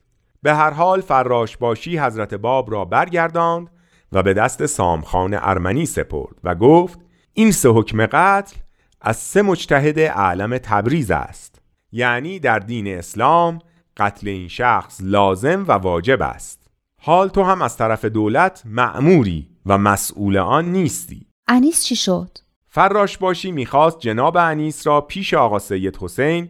به 0.43 0.55
هر 0.55 0.71
حال 0.71 1.01
فراش 1.01 1.57
باشی 1.57 1.99
حضرت 1.99 2.35
باب 2.35 2.73
را 2.73 2.85
برگرداند 2.85 3.71
و 4.13 4.23
به 4.23 4.35
دست 4.35 4.67
سامخان 4.67 5.35
ارمنی 5.35 5.87
سپرد 5.87 6.37
و 6.45 6.55
گفت 6.55 6.99
این 7.33 7.53
سه 7.53 7.69
حکم 7.69 8.07
قتل 8.07 8.57
از 9.01 9.17
سه 9.17 9.43
مجتهد 9.43 9.99
اعلم 9.99 10.59
تبریز 10.59 11.11
است. 11.11 11.63
یعنی 11.93 12.39
در 12.39 12.59
دین 12.59 12.99
اسلام 12.99 13.59
قتل 13.97 14.29
این 14.29 14.49
شخص 14.49 15.01
لازم 15.03 15.65
و 15.69 15.73
واجب 15.73 16.23
است. 16.23 16.71
حال 17.01 17.29
تو 17.29 17.43
هم 17.43 17.63
از 17.63 17.77
طرف 17.77 18.05
دولت 18.05 18.63
معموری 18.67 19.49
و 19.67 19.79
مسئول 19.79 20.39
آن 20.39 20.73
نیستی. 20.73 21.27
انیس 21.49 21.85
چی 21.85 21.97
شد؟ 21.97 22.39
فراش 22.69 23.19
باشی 23.19 23.53
می‌خواست 23.53 23.99
جناب 23.99 24.37
انیس 24.37 24.87
را 24.87 25.01
پیش 25.01 25.35
آقا 25.35 25.59
سید 25.59 25.97
حسین 25.97 26.49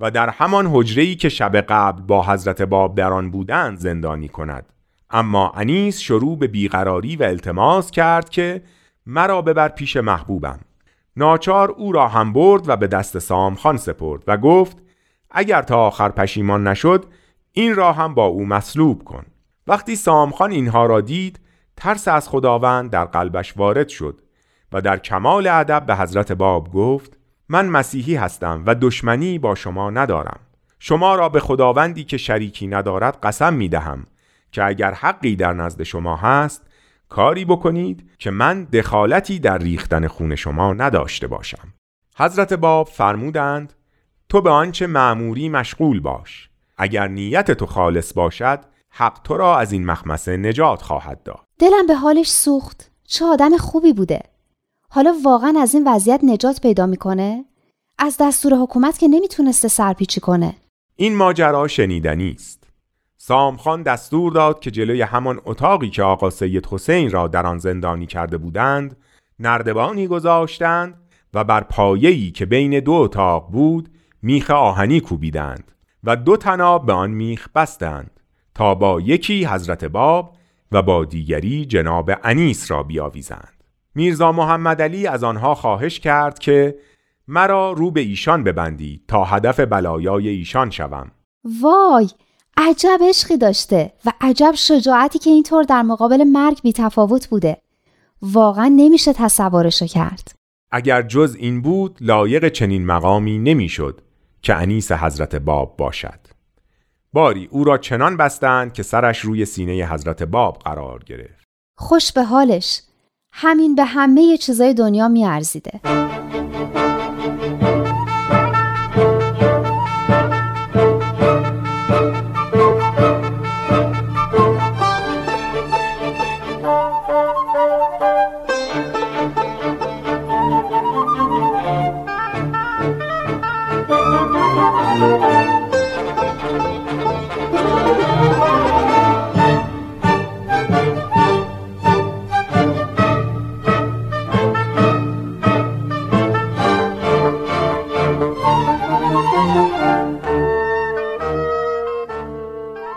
و 0.00 0.10
در 0.10 0.28
همان 0.28 0.66
حجره‌ای 0.72 1.14
که 1.14 1.28
شب 1.28 1.56
قبل 1.56 2.02
با 2.02 2.22
حضرت 2.26 2.62
باب 2.62 2.94
در 2.94 3.12
آن 3.12 3.30
بودند 3.30 3.78
زندانی 3.78 4.28
کند. 4.28 4.66
اما 5.10 5.52
انیس 5.56 5.98
شروع 5.98 6.38
به 6.38 6.46
بیقراری 6.46 7.16
و 7.16 7.22
التماس 7.22 7.90
کرد 7.90 8.28
که 8.28 8.62
مرا 9.06 9.42
ببر 9.42 9.68
پیش 9.68 9.96
محبوبم. 9.96 10.60
ناچار 11.16 11.70
او 11.70 11.92
را 11.92 12.08
هم 12.08 12.32
برد 12.32 12.68
و 12.68 12.76
به 12.76 12.86
دست 12.86 13.18
سامخان 13.18 13.76
سپرد 13.76 14.22
و 14.26 14.36
گفت 14.36 14.76
اگر 15.30 15.62
تا 15.62 15.86
آخر 15.86 16.08
پشیمان 16.08 16.66
نشد 16.66 17.04
این 17.52 17.74
را 17.74 17.92
هم 17.92 18.14
با 18.14 18.26
او 18.26 18.46
مصلوب 18.46 19.04
کن. 19.04 19.24
وقتی 19.66 19.96
سامخان 19.96 20.50
اینها 20.50 20.86
را 20.86 21.00
دید 21.00 21.40
ترس 21.76 22.08
از 22.08 22.28
خداوند 22.28 22.90
در 22.90 23.04
قلبش 23.04 23.56
وارد 23.56 23.88
شد 23.88 24.20
و 24.72 24.80
در 24.80 24.98
کمال 24.98 25.46
ادب 25.46 25.86
به 25.86 25.96
حضرت 25.96 26.32
باب 26.32 26.72
گفت 26.72 27.18
من 27.48 27.68
مسیحی 27.68 28.14
هستم 28.14 28.62
و 28.66 28.74
دشمنی 28.74 29.38
با 29.38 29.54
شما 29.54 29.90
ندارم. 29.90 30.40
شما 30.78 31.14
را 31.14 31.28
به 31.28 31.40
خداوندی 31.40 32.04
که 32.04 32.16
شریکی 32.16 32.66
ندارد 32.66 33.18
قسم 33.22 33.54
می 33.54 33.68
دهم 33.68 34.06
که 34.52 34.64
اگر 34.64 34.94
حقی 34.94 35.36
در 35.36 35.52
نزد 35.52 35.82
شما 35.82 36.16
هست 36.16 36.62
کاری 37.08 37.44
بکنید 37.44 38.10
که 38.18 38.30
من 38.30 38.64
دخالتی 38.64 39.38
در 39.38 39.58
ریختن 39.58 40.08
خون 40.08 40.36
شما 40.36 40.72
نداشته 40.72 41.26
باشم. 41.26 41.74
حضرت 42.16 42.52
باب 42.52 42.86
فرمودند 42.86 43.72
تو 44.28 44.40
به 44.40 44.50
آنچه 44.50 44.86
معموری 44.86 45.48
مشغول 45.48 46.00
باش. 46.00 46.50
اگر 46.76 47.08
نیت 47.08 47.50
تو 47.50 47.66
خالص 47.66 48.12
باشد 48.12 48.60
حق 48.90 49.20
تو 49.24 49.36
را 49.36 49.58
از 49.58 49.72
این 49.72 49.86
مخمسه 49.86 50.36
نجات 50.36 50.82
خواهد 50.82 51.22
داد. 51.22 51.44
دلم 51.58 51.86
به 51.86 51.94
حالش 51.94 52.30
سوخت. 52.30 52.90
چه 53.06 53.24
آدم 53.24 53.56
خوبی 53.56 53.92
بوده. 53.92 54.20
حالا 54.94 55.14
واقعا 55.24 55.54
از 55.60 55.74
این 55.74 55.88
وضعیت 55.88 56.20
نجات 56.24 56.60
پیدا 56.60 56.86
می‌کنه؟ 56.86 57.44
از 57.98 58.16
دستور 58.20 58.54
حکومت 58.54 58.98
که 58.98 59.08
نمی‌تونسته 59.08 59.68
سرپیچی 59.68 60.20
کنه. 60.20 60.54
این 60.96 61.16
ماجرا 61.16 61.68
شنیدنی 61.68 62.30
است. 62.30 62.64
سامخان 63.16 63.82
دستور 63.82 64.32
داد 64.32 64.60
که 64.60 64.70
جلوی 64.70 65.02
همان 65.02 65.40
اتاقی 65.44 65.90
که 65.90 66.02
آقا 66.02 66.30
سید 66.30 66.66
حسین 66.66 67.10
را 67.10 67.28
در 67.28 67.46
آن 67.46 67.58
زندانی 67.58 68.06
کرده 68.06 68.38
بودند 68.38 68.96
نردبانی 69.38 70.06
گذاشتند 70.06 70.94
و 71.34 71.44
بر 71.44 71.60
پایه‌ای 71.60 72.30
که 72.30 72.46
بین 72.46 72.80
دو 72.80 72.92
اتاق 72.92 73.50
بود 73.50 73.90
میخ 74.22 74.50
آهنی 74.50 75.00
کوبیدند 75.00 75.72
و 76.04 76.16
دو 76.16 76.36
تناب 76.36 76.86
به 76.86 76.92
آن 76.92 77.10
میخ 77.10 77.48
بستند 77.54 78.20
تا 78.54 78.74
با 78.74 79.00
یکی 79.00 79.44
حضرت 79.44 79.84
باب 79.84 80.36
و 80.72 80.82
با 80.82 81.04
دیگری 81.04 81.64
جناب 81.64 82.10
انیس 82.24 82.70
را 82.70 82.82
بیاویزند. 82.82 83.63
میرزا 83.94 84.32
محمد 84.32 84.82
علی 84.82 85.06
از 85.06 85.24
آنها 85.24 85.54
خواهش 85.54 86.00
کرد 86.00 86.38
که 86.38 86.78
مرا 87.28 87.72
رو 87.72 87.90
به 87.90 88.00
ایشان 88.00 88.44
ببندید 88.44 89.04
تا 89.08 89.24
هدف 89.24 89.60
بلایای 89.60 90.28
ایشان 90.28 90.70
شوم. 90.70 91.10
وای 91.62 92.08
عجب 92.56 92.98
عشقی 93.08 93.36
داشته 93.36 93.92
و 94.04 94.12
عجب 94.20 94.52
شجاعتی 94.54 95.18
که 95.18 95.30
اینطور 95.30 95.62
در 95.62 95.82
مقابل 95.82 96.24
مرگ 96.24 96.62
بی 96.62 96.72
تفاوت 96.72 97.28
بوده. 97.28 97.56
واقعا 98.22 98.72
نمیشه 98.76 99.12
تصورشو 99.12 99.86
کرد. 99.86 100.34
اگر 100.70 101.02
جز 101.02 101.36
این 101.38 101.62
بود 101.62 101.98
لایق 102.00 102.48
چنین 102.48 102.86
مقامی 102.86 103.38
نمی‌شد 103.38 104.00
که 104.42 104.54
انیس 104.54 104.92
حضرت 104.92 105.36
باب 105.36 105.76
باشد. 105.76 106.20
باری 107.12 107.48
او 107.50 107.64
را 107.64 107.78
چنان 107.78 108.16
بستند 108.16 108.72
که 108.72 108.82
سرش 108.82 109.20
روی 109.20 109.44
سینه 109.44 109.92
حضرت 109.92 110.22
باب 110.22 110.58
قرار 110.58 111.04
گرفت. 111.04 111.44
خوش 111.76 112.12
به 112.12 112.22
حالش. 112.22 112.82
همین 113.36 113.74
به 113.74 113.84
همه 113.84 114.36
چیزای 114.36 114.74
دنیا 114.74 115.08
میارزیده. 115.08 115.80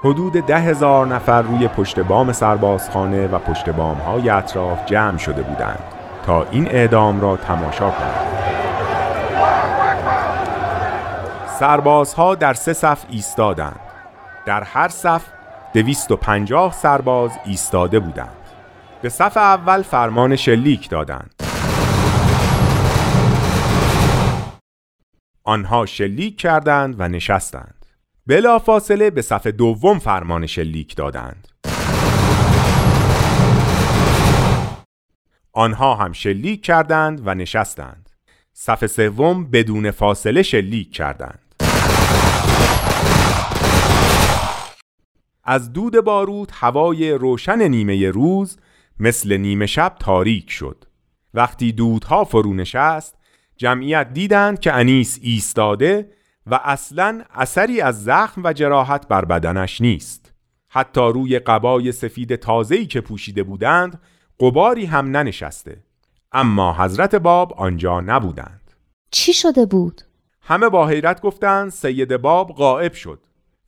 حدود 0.08 0.34
ده 0.34 0.60
هزار 0.60 1.08
نفر 1.08 1.42
روی 1.42 1.68
پشت 1.68 2.00
بام 2.00 2.32
سربازخانه 2.32 3.28
و 3.28 3.40
پشت 3.40 3.70
بام 3.70 3.98
های 3.98 4.30
اطراف 4.30 4.86
جمع 4.86 5.18
شده 5.18 5.42
بودند 5.42 5.80
تا 6.26 6.44
این 6.52 6.68
اعدام 6.68 7.22
را 7.22 7.38
تماشا 7.38 7.92
کنند. 7.92 8.28
سربازها 11.60 12.36
در 12.36 12.54
سه 12.54 12.74
صف 12.74 13.06
ایستادند. 13.10 13.80
در 14.46 14.64
هر 14.64 14.88
صف 14.88 15.26
دویست 15.74 16.12
و 16.12 16.16
پنجاه 16.16 16.74
سرباز 16.74 17.32
ایستاده 17.46 18.00
بودند. 18.00 18.38
به 19.02 19.10
صف 19.10 19.38
اول 19.38 19.82
فرمان 19.82 20.36
شلیک 20.36 20.90
دادند. 20.90 21.34
آنها 25.44 25.86
شلیک 25.86 26.38
کردند 26.38 26.96
و 27.00 27.08
نشستند. 27.08 27.77
بلا 28.28 28.60
فاصله 28.60 29.10
به 29.10 29.22
صف 29.22 29.48
دوم 29.48 30.00
فرمان 30.00 30.46
شلیک 30.46 30.96
دادند. 30.96 31.48
آنها 35.54 35.96
هم 35.96 36.14
شلیک 36.14 36.62
کردند 36.62 37.22
و 37.26 37.36
نشستند. 37.36 38.10
صف 38.54 38.86
سوم 38.86 39.52
بدون 39.52 39.92
فاصله 39.92 40.44
شلیک 40.44 40.92
کردند. 40.92 41.56
از 45.44 45.74
دود 45.74 46.00
بارود 46.00 46.52
هوای 46.54 47.12
روشن 47.12 47.62
نیمه 47.62 48.10
روز 48.10 48.58
مثل 49.00 49.38
نیمه 49.38 49.66
شب 49.66 49.96
تاریک 50.00 50.52
شد. 50.52 50.84
وقتی 51.34 51.72
دودها 51.72 52.24
فرو 52.24 52.54
نشست 52.54 53.16
جمعیت 53.58 54.14
دیدند 54.14 54.60
که 54.60 54.74
انیس 54.74 55.20
ایستاده 55.22 56.17
و 56.52 56.60
اصلا 56.64 57.22
اثری 57.36 57.82
از 57.82 58.04
زخم 58.04 58.42
و 58.44 58.54
جراحت 58.54 59.08
بر 59.08 59.26
بدنش 59.26 59.82
نیست. 59.82 60.34
حتی 60.70 61.02
روی 61.02 61.40
قبای 61.40 61.92
سفید 61.92 62.36
تازه‌ای 62.36 62.86
که 62.86 63.02
پوشیده 63.02 63.44
بودند 63.44 64.02
قباری 64.40 64.86
هم 64.86 65.18
ننشسته. 65.18 65.84
اما 66.32 66.74
حضرت 66.74 67.16
باب 67.16 67.54
آنجا 67.54 68.02
نبودند. 68.02 68.72
چی 69.12 69.34
شده 69.34 69.66
بود؟ 69.66 70.02
همه 70.42 70.70
با 70.70 70.88
حیرت 70.88 71.22
گفتند 71.22 71.70
سید 71.70 72.18
باب 72.18 72.52
غائب 72.52 72.94
شد. 72.94 73.20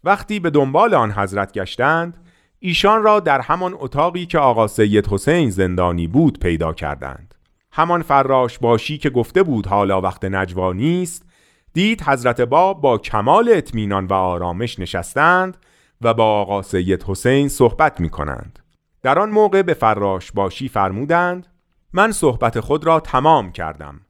وقتی 0.03 0.39
به 0.39 0.49
دنبال 0.49 0.93
آن 0.93 1.11
حضرت 1.11 1.53
گشتند 1.53 2.17
ایشان 2.59 3.03
را 3.03 3.19
در 3.19 3.41
همان 3.41 3.75
اتاقی 3.79 4.25
که 4.25 4.39
آقا 4.39 4.67
سید 4.67 5.07
حسین 5.07 5.49
زندانی 5.49 6.07
بود 6.07 6.39
پیدا 6.39 6.73
کردند. 6.73 7.35
همان 7.71 8.01
فراش 8.01 8.59
باشی 8.59 8.97
که 8.97 9.09
گفته 9.09 9.43
بود 9.43 9.67
حالا 9.67 10.01
وقت 10.01 10.25
نجوا 10.25 10.73
نیست 10.73 11.28
دید 11.73 12.01
حضرت 12.01 12.41
باب 12.41 12.81
با 12.81 12.97
کمال 12.97 13.49
اطمینان 13.53 14.05
و 14.05 14.13
آرامش 14.13 14.79
نشستند 14.79 15.57
و 16.01 16.13
با 16.13 16.25
آقا 16.25 16.61
سید 16.61 17.03
حسین 17.03 17.49
صحبت 17.49 17.99
می 17.99 18.09
کنند. 18.09 18.59
در 19.01 19.19
آن 19.19 19.29
موقع 19.29 19.61
به 19.61 19.73
فراش 19.73 20.31
باشی 20.31 20.67
فرمودند 20.67 21.47
من 21.93 22.11
صحبت 22.11 22.59
خود 22.59 22.85
را 22.85 22.99
تمام 22.99 23.51
کردم. 23.51 24.01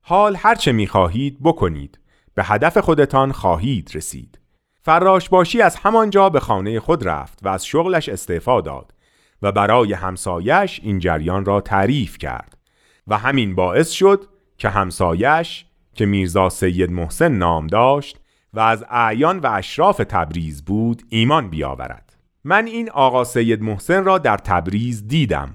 حال 0.00 0.36
هرچه 0.36 0.72
می 0.72 0.86
خواهید 0.86 1.38
بکنید. 1.42 1.98
به 2.34 2.44
هدف 2.44 2.78
خودتان 2.78 3.32
خواهید 3.32 3.90
رسید. 3.94 4.38
فراش 4.82 5.28
باشی 5.28 5.62
از 5.62 5.76
همانجا 5.76 6.28
به 6.28 6.40
خانه 6.40 6.80
خود 6.80 7.08
رفت 7.08 7.38
و 7.42 7.48
از 7.48 7.66
شغلش 7.66 8.08
استعفا 8.08 8.60
داد 8.60 8.94
و 9.42 9.52
برای 9.52 9.92
همسایش 9.92 10.80
این 10.82 10.98
جریان 10.98 11.44
را 11.44 11.60
تعریف 11.60 12.18
کرد 12.18 12.58
و 13.06 13.18
همین 13.18 13.54
باعث 13.54 13.90
شد 13.90 14.26
که 14.58 14.68
همسایش 14.68 15.66
که 15.98 16.06
میرزا 16.06 16.48
سید 16.48 16.90
محسن 16.90 17.32
نام 17.32 17.66
داشت 17.66 18.18
و 18.54 18.60
از 18.60 18.84
اعیان 18.90 19.38
و 19.38 19.46
اشراف 19.46 19.96
تبریز 19.96 20.64
بود 20.64 21.02
ایمان 21.08 21.50
بیاورد. 21.50 22.16
من 22.44 22.66
این 22.66 22.90
آقا 22.90 23.24
سید 23.24 23.62
محسن 23.62 24.04
را 24.04 24.18
در 24.18 24.36
تبریز 24.36 25.08
دیدم. 25.08 25.50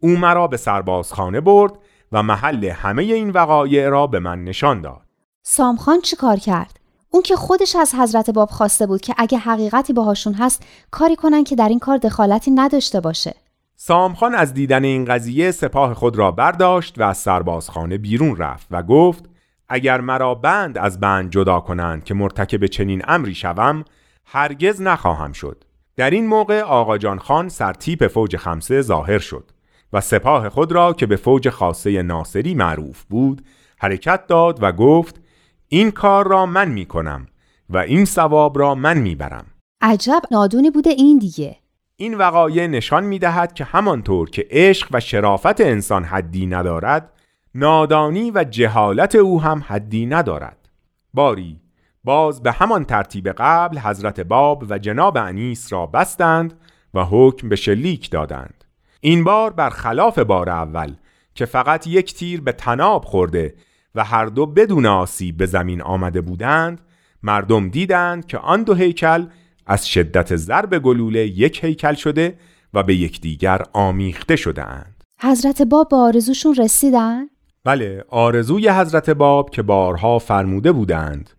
او 0.00 0.08
مرا 0.08 0.46
به 0.46 0.56
سربازخانه 0.56 1.40
برد 1.40 1.72
و 2.12 2.22
محل 2.22 2.64
همه 2.64 3.02
این 3.02 3.30
وقایع 3.30 3.88
را 3.88 4.06
به 4.06 4.18
من 4.18 4.44
نشان 4.44 4.80
داد. 4.80 5.02
سامخان 5.42 6.00
چی 6.00 6.16
کار 6.16 6.36
کرد؟ 6.36 6.80
اون 7.10 7.22
که 7.22 7.36
خودش 7.36 7.76
از 7.76 7.94
حضرت 7.94 8.30
باب 8.30 8.50
خواسته 8.50 8.86
بود 8.86 9.00
که 9.00 9.14
اگه 9.18 9.38
حقیقتی 9.38 9.92
باهاشون 9.92 10.34
هست 10.34 10.66
کاری 10.90 11.16
کنن 11.16 11.44
که 11.44 11.56
در 11.56 11.68
این 11.68 11.78
کار 11.78 11.96
دخالتی 11.96 12.50
نداشته 12.50 13.00
باشه. 13.00 13.34
سامخان 13.76 14.34
از 14.34 14.54
دیدن 14.54 14.84
این 14.84 15.04
قضیه 15.04 15.50
سپاه 15.50 15.94
خود 15.94 16.16
را 16.16 16.30
برداشت 16.30 16.98
و 16.98 17.02
از 17.02 17.18
سربازخانه 17.18 17.98
بیرون 17.98 18.36
رفت 18.36 18.66
و 18.70 18.82
گفت 18.82 19.33
اگر 19.74 20.00
مرا 20.00 20.34
بند 20.34 20.78
از 20.78 21.00
بند 21.00 21.30
جدا 21.30 21.60
کنند 21.60 22.04
که 22.04 22.14
مرتکب 22.14 22.66
چنین 22.66 23.02
امری 23.08 23.34
شوم 23.34 23.84
هرگز 24.24 24.82
نخواهم 24.82 25.32
شد 25.32 25.64
در 25.96 26.10
این 26.10 26.26
موقع 26.26 26.60
آقا 26.60 26.98
جان 26.98 27.18
خان 27.18 27.48
سرتیپ 27.48 28.06
فوج 28.06 28.36
خمسه 28.36 28.82
ظاهر 28.82 29.18
شد 29.18 29.50
و 29.92 30.00
سپاه 30.00 30.48
خود 30.48 30.72
را 30.72 30.92
که 30.92 31.06
به 31.06 31.16
فوج 31.16 31.48
خاصه 31.48 32.02
ناصری 32.02 32.54
معروف 32.54 33.04
بود 33.04 33.44
حرکت 33.78 34.26
داد 34.26 34.62
و 34.62 34.72
گفت 34.72 35.20
این 35.68 35.90
کار 35.90 36.28
را 36.28 36.46
من 36.46 36.68
می 36.68 36.86
کنم 36.86 37.26
و 37.70 37.78
این 37.78 38.04
ثواب 38.04 38.58
را 38.58 38.74
من 38.74 38.98
می 38.98 39.14
برم. 39.14 39.46
عجب 39.80 40.22
نادونی 40.30 40.70
بوده 40.70 40.90
این 40.90 41.18
دیگه 41.18 41.56
این 41.96 42.14
وقایع 42.14 42.66
نشان 42.66 43.04
می 43.04 43.18
دهد 43.18 43.54
که 43.54 43.64
همانطور 43.64 44.30
که 44.30 44.46
عشق 44.50 44.88
و 44.92 45.00
شرافت 45.00 45.60
انسان 45.60 46.04
حدی 46.04 46.46
ندارد 46.46 47.13
نادانی 47.54 48.30
و 48.30 48.44
جهالت 48.44 49.14
او 49.14 49.42
هم 49.42 49.64
حدی 49.66 50.06
ندارد 50.06 50.68
باری 51.14 51.60
باز 52.04 52.42
به 52.42 52.52
همان 52.52 52.84
ترتیب 52.84 53.28
قبل 53.28 53.78
حضرت 53.78 54.20
باب 54.20 54.64
و 54.68 54.78
جناب 54.78 55.16
انیس 55.16 55.72
را 55.72 55.86
بستند 55.86 56.60
و 56.94 57.04
حکم 57.04 57.48
به 57.48 57.56
شلیک 57.56 58.10
دادند 58.10 58.64
این 59.00 59.24
بار 59.24 59.52
بر 59.52 59.70
خلاف 59.70 60.18
بار 60.18 60.50
اول 60.50 60.94
که 61.34 61.44
فقط 61.44 61.86
یک 61.86 62.14
تیر 62.14 62.40
به 62.40 62.52
تناب 62.52 63.04
خورده 63.04 63.54
و 63.94 64.04
هر 64.04 64.26
دو 64.26 64.46
بدون 64.46 64.86
آسیب 64.86 65.36
به 65.36 65.46
زمین 65.46 65.82
آمده 65.82 66.20
بودند 66.20 66.80
مردم 67.22 67.68
دیدند 67.68 68.26
که 68.26 68.38
آن 68.38 68.62
دو 68.62 68.74
هیکل 68.74 69.26
از 69.66 69.88
شدت 69.88 70.36
ضرب 70.36 70.78
گلوله 70.78 71.26
یک 71.26 71.64
هیکل 71.64 71.94
شده 71.94 72.38
و 72.74 72.82
به 72.82 72.94
یکدیگر 72.94 73.62
آمیخته 73.72 74.36
شده 74.36 74.64
اند. 74.64 75.04
حضرت 75.20 75.62
باب 75.62 75.88
به 75.88 75.96
آرزوشون 75.96 76.54
رسیدن؟ 76.54 77.26
بله 77.64 78.04
آرزوی 78.08 78.68
حضرت 78.68 79.10
باب 79.10 79.50
که 79.50 79.62
بارها 79.62 80.18
فرموده 80.18 80.72
بودند. 80.72 81.30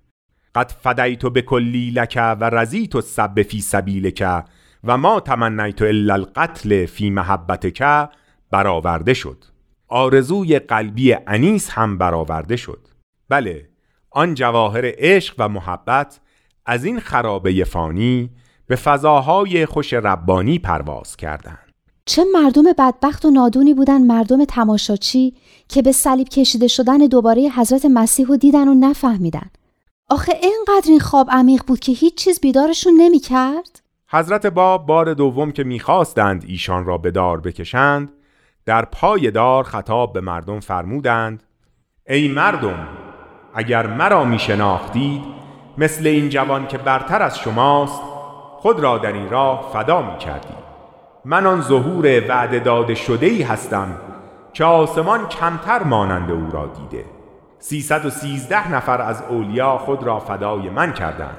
قد 0.55 0.71
فدیت 0.83 1.25
بکلی 1.25 1.91
لک 1.91 2.19
و 2.41 2.49
رضیت 2.49 2.95
السب 2.95 3.41
فی 3.41 3.61
سبیلک 3.61 4.43
و 4.83 4.97
ما 4.97 5.19
تمنیت 5.19 5.81
الا 5.81 6.13
القتل 6.13 6.85
فی 6.85 7.09
محبتک 7.09 8.09
برآورده 8.51 9.13
شد. 9.13 9.45
آرزوی 9.87 10.59
قلبی 10.59 11.15
انیس 11.27 11.69
هم 11.69 11.97
برآورده 11.97 12.55
شد. 12.55 12.87
بله 13.29 13.69
آن 14.11 14.33
جواهر 14.33 14.91
عشق 14.97 15.35
و 15.37 15.49
محبت 15.49 16.19
از 16.65 16.85
این 16.85 16.99
خرابه 16.99 17.63
فانی 17.63 18.29
به 18.67 18.75
فضاهای 18.75 19.65
خوش 19.65 19.93
ربانی 19.93 20.59
پرواز 20.59 21.17
کردند. 21.17 21.64
چه 22.05 22.23
مردم 22.33 22.63
بدبخت 22.77 23.25
و 23.25 23.31
نادونی 23.31 23.73
بودن 23.73 24.01
مردم 24.01 24.45
تماشاچی 24.45 25.33
که 25.69 25.81
به 25.81 25.91
صلیب 25.91 26.29
کشیده 26.29 26.67
شدن 26.67 26.97
دوباره 26.97 27.41
حضرت 27.41 27.85
مسیح 27.85 28.27
رو 28.27 28.37
دیدن 28.37 28.67
و 28.67 28.73
نفهمیدن 28.73 29.49
آخه 30.09 30.33
اینقدر 30.43 30.89
این 30.89 30.99
خواب 30.99 31.27
عمیق 31.31 31.63
بود 31.67 31.79
که 31.79 31.91
هیچ 31.91 32.15
چیز 32.15 32.39
بیدارشون 32.39 32.93
نمی 32.97 33.19
کرد؟ 33.19 33.81
حضرت 34.09 34.45
باب 34.45 34.85
بار 34.85 35.13
دوم 35.13 35.51
که 35.51 35.63
می‌خواستند 35.63 36.45
ایشان 36.47 36.85
را 36.85 36.97
به 36.97 37.11
دار 37.11 37.39
بکشند 37.39 38.11
در 38.65 38.85
پای 38.85 39.31
دار 39.31 39.63
خطاب 39.63 40.13
به 40.13 40.21
مردم 40.21 40.59
فرمودند 40.59 41.43
ای 42.07 42.27
مردم 42.27 42.87
اگر 43.53 43.87
مرا 43.87 44.23
می 44.23 44.39
شناختید 44.39 45.21
مثل 45.77 46.07
این 46.07 46.29
جوان 46.29 46.67
که 46.67 46.77
برتر 46.77 47.21
از 47.21 47.39
شماست 47.39 48.01
خود 48.57 48.79
را 48.79 48.97
در 48.97 49.13
این 49.13 49.29
راه 49.29 49.69
فدا 49.73 50.11
می 50.11 50.17
کردید 50.17 50.64
من 51.27 51.45
آن 51.45 51.61
ظهور 51.61 52.29
وعده 52.29 52.59
داده 52.59 52.95
شده 52.95 53.25
ای 53.25 53.41
هستم 53.41 53.97
که 54.53 54.65
آسمان 54.65 55.27
کمتر 55.27 55.83
مانند 55.83 56.31
او 56.31 56.51
را 56.51 56.67
دیده 56.67 57.05
313 57.59 58.73
نفر 58.73 59.01
از 59.01 59.21
اولیا 59.29 59.77
خود 59.77 60.03
را 60.03 60.19
فدای 60.19 60.69
من 60.69 60.93
کردند 60.93 61.37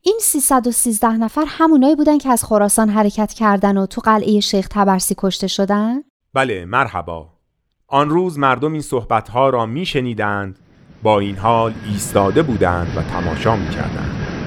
این 0.00 0.18
313 0.20 1.12
نفر 1.12 1.44
همونایی 1.48 1.96
بودن 1.96 2.18
که 2.18 2.28
از 2.28 2.44
خراسان 2.44 2.88
حرکت 2.88 3.32
کردن 3.32 3.76
و 3.76 3.86
تو 3.86 4.00
قلعه 4.00 4.40
شیخ 4.40 4.68
تبرسی 4.68 5.14
کشته 5.18 5.46
شدن؟ 5.46 6.02
بله 6.34 6.64
مرحبا 6.64 7.28
آن 7.86 8.10
روز 8.10 8.38
مردم 8.38 8.72
این 8.72 8.82
صحبتها 8.82 9.48
را 9.50 9.66
می 9.66 9.86
شنیدند 9.86 10.58
با 11.02 11.20
این 11.20 11.36
حال 11.36 11.74
ایستاده 11.86 12.42
بودند 12.42 12.96
و 12.96 13.02
تماشا 13.02 13.56
می 13.56 13.68
کردند. 13.68 14.39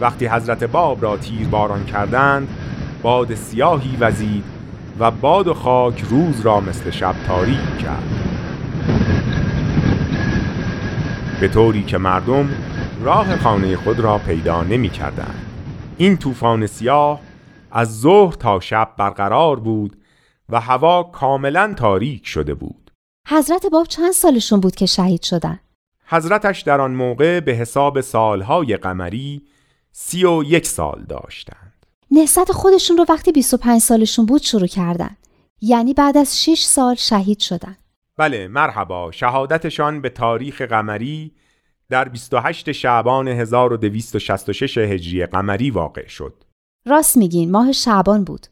وقتی 0.00 0.26
حضرت 0.26 0.64
باب 0.64 1.02
را 1.02 1.16
تیر 1.16 1.48
باران 1.48 1.84
کردند 1.84 2.48
باد 3.02 3.34
سیاهی 3.34 3.96
وزید 4.00 4.44
و 4.98 5.10
باد 5.10 5.48
و 5.48 5.54
خاک 5.54 6.00
روز 6.00 6.40
را 6.40 6.60
مثل 6.60 6.90
شب 6.90 7.14
تاریک 7.26 7.78
کرد 7.78 8.28
به 11.40 11.48
طوری 11.48 11.82
که 11.82 11.98
مردم 11.98 12.48
راه 13.02 13.36
خانه 13.36 13.76
خود 13.76 14.00
را 14.00 14.18
پیدا 14.18 14.62
نمی 14.62 14.88
کردند. 14.88 15.44
این 15.96 16.16
طوفان 16.16 16.66
سیاه 16.66 17.20
از 17.70 18.00
ظهر 18.00 18.32
تا 18.32 18.60
شب 18.60 18.88
برقرار 18.98 19.60
بود 19.60 19.96
و 20.48 20.60
هوا 20.60 21.02
کاملا 21.02 21.74
تاریک 21.76 22.26
شده 22.26 22.54
بود 22.54 22.90
حضرت 23.28 23.66
باب 23.72 23.86
چند 23.86 24.12
سالشون 24.12 24.60
بود 24.60 24.74
که 24.74 24.86
شهید 24.86 25.22
شدن؟ 25.22 25.60
حضرتش 26.06 26.60
در 26.60 26.80
آن 26.80 26.90
موقع 26.90 27.40
به 27.40 27.52
حساب 27.52 28.00
سالهای 28.00 28.76
قمری 28.76 29.42
سی 30.00 30.24
و 30.24 30.42
یک 30.42 30.66
سال 30.66 31.04
داشتند. 31.08 31.86
نهضت 32.10 32.52
خودشون 32.52 32.96
رو 32.96 33.06
وقتی 33.08 33.32
25 33.32 33.80
سالشون 33.80 34.26
بود 34.26 34.42
شروع 34.42 34.66
کردن. 34.66 35.16
یعنی 35.60 35.94
بعد 35.94 36.16
از 36.16 36.42
6 36.42 36.62
سال 36.62 36.94
شهید 36.94 37.40
شدن. 37.40 37.76
بله 38.16 38.48
مرحبا. 38.48 39.10
شهادتشان 39.10 40.00
به 40.00 40.08
تاریخ 40.08 40.62
قمری 40.62 41.32
در 41.90 42.08
28 42.08 42.72
شعبان 42.72 43.28
1266 43.28 44.78
هجری 44.78 45.26
قمری 45.26 45.70
واقع 45.70 46.06
شد. 46.06 46.34
راست 46.86 47.16
میگین 47.16 47.50
ماه 47.50 47.72
شعبان 47.72 48.24
بود. 48.24 48.46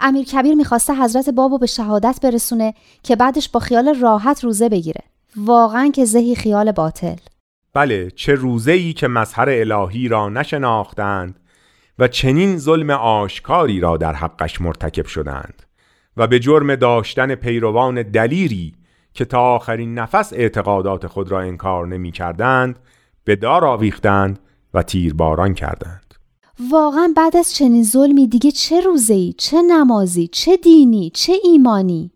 امیر 0.00 0.24
کبیر 0.24 0.54
می‌خواسته 0.54 0.94
حضرت 0.94 1.28
بابو 1.28 1.58
به 1.58 1.66
شهادت 1.66 2.18
برسونه 2.22 2.74
که 3.02 3.16
بعدش 3.16 3.48
با 3.48 3.60
خیال 3.60 3.94
راحت 4.00 4.44
روزه 4.44 4.68
بگیره. 4.68 5.00
واقعا 5.36 5.90
که 5.94 6.04
زهی 6.04 6.34
خیال 6.34 6.72
باطل. 6.72 7.16
بله 7.74 8.10
چه 8.10 8.34
روزه 8.34 8.72
ای 8.72 8.92
که 8.92 9.08
مظهر 9.08 9.48
الهی 9.48 10.08
را 10.08 10.28
نشناختند 10.28 11.40
و 11.98 12.08
چنین 12.08 12.58
ظلم 12.58 12.90
آشکاری 12.90 13.80
را 13.80 13.96
در 13.96 14.12
حقش 14.12 14.60
مرتکب 14.60 15.06
شدند 15.06 15.62
و 16.16 16.26
به 16.26 16.38
جرم 16.38 16.74
داشتن 16.74 17.34
پیروان 17.34 18.02
دلیری 18.02 18.74
که 19.14 19.24
تا 19.24 19.40
آخرین 19.40 19.94
نفس 19.98 20.32
اعتقادات 20.32 21.06
خود 21.06 21.30
را 21.30 21.40
انکار 21.40 21.86
نمی 21.86 22.12
کردند 22.12 22.78
به 23.24 23.36
دار 23.36 23.64
آویختند 23.64 24.38
و 24.74 24.82
تیرباران 24.82 25.54
کردند. 25.54 26.14
واقعا 26.70 27.12
بعد 27.16 27.36
از 27.36 27.54
چنین 27.54 27.82
ظلمی 27.82 28.26
دیگه 28.26 28.50
چه 28.50 28.80
روزه‌ای 28.80 29.34
چه 29.38 29.62
نمازی 29.62 30.28
چه 30.28 30.56
دینی 30.56 31.10
چه 31.14 31.32
ایمانی؟ 31.44 32.10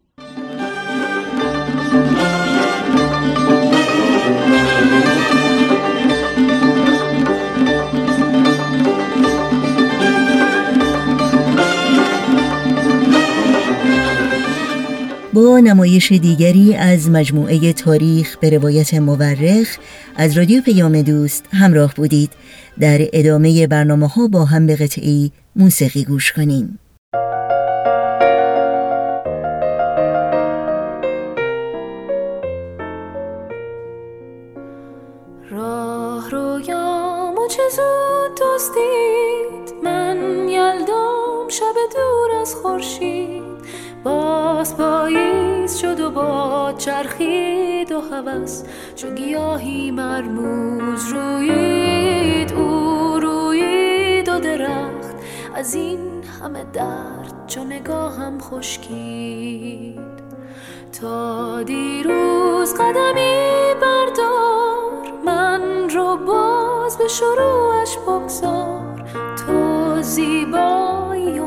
با 15.36 15.60
نمایش 15.60 16.12
دیگری 16.12 16.74
از 16.74 17.10
مجموعه 17.10 17.72
تاریخ 17.72 18.36
به 18.36 18.50
روایت 18.50 18.94
مورخ 18.94 19.78
از 20.16 20.38
رادیو 20.38 20.62
پیام 20.62 21.02
دوست 21.02 21.44
همراه 21.52 21.94
بودید. 21.94 22.32
در 22.80 22.98
ادامه 23.12 23.66
برنامه 23.66 24.08
ها 24.08 24.28
با 24.28 24.44
هم 24.44 24.66
به 24.66 24.76
قطعی 24.76 25.32
موسیقی 25.56 26.04
گوش 26.04 26.32
کنیم. 26.32 26.78
راه 35.50 36.30
زود 37.76 38.40
دستید 38.42 39.84
من 39.84 40.48
یلدام 40.48 41.48
شب 41.48 41.74
دور 41.94 42.40
از 42.40 42.54
خورشید. 42.54 43.45
باز 44.06 44.76
پاییز 44.76 45.78
شد 45.78 46.00
و 46.00 46.10
با 46.10 46.74
چرخید 46.78 47.92
و 47.92 48.00
هوس 48.00 48.62
چو 48.96 49.10
گیاهی 49.10 49.90
مرموز 49.90 51.08
رویید 51.08 52.52
او 52.52 53.20
رویید 53.20 54.28
و 54.28 54.40
درخت. 54.40 55.16
از 55.54 55.74
این 55.74 55.98
همه 56.42 56.64
درد 56.72 57.46
چو 57.46 57.64
نگاهم 57.64 58.38
خشکید. 58.40 60.00
تا 61.00 61.62
دیروز 61.62 62.74
قدمی 62.74 63.74
بردار 63.82 65.12
من 65.24 65.90
رو 65.90 66.16
باز 66.16 66.98
به 66.98 67.08
شروعش 67.08 67.98
بگذار. 67.98 69.04
تو 69.46 70.02
زیبایی 70.02 71.38
و 71.38 71.46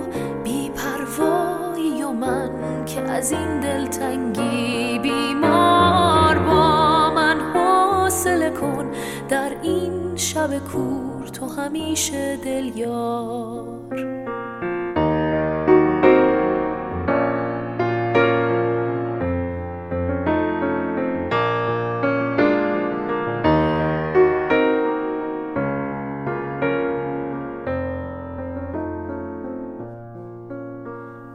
از 3.20 3.32
این 3.32 3.60
دلتنگی 3.60 5.00
بیمار 5.00 6.40
با 6.40 7.10
من 7.10 7.40
حوصله 7.54 8.50
کن. 8.50 8.92
در 9.30 9.52
این 9.62 10.16
شب 10.16 10.60
کور 10.60 11.28
تو 11.28 11.46
همیشه 11.46 12.38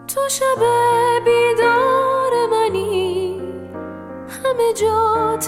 تو 0.08 0.20
شب 0.28 0.73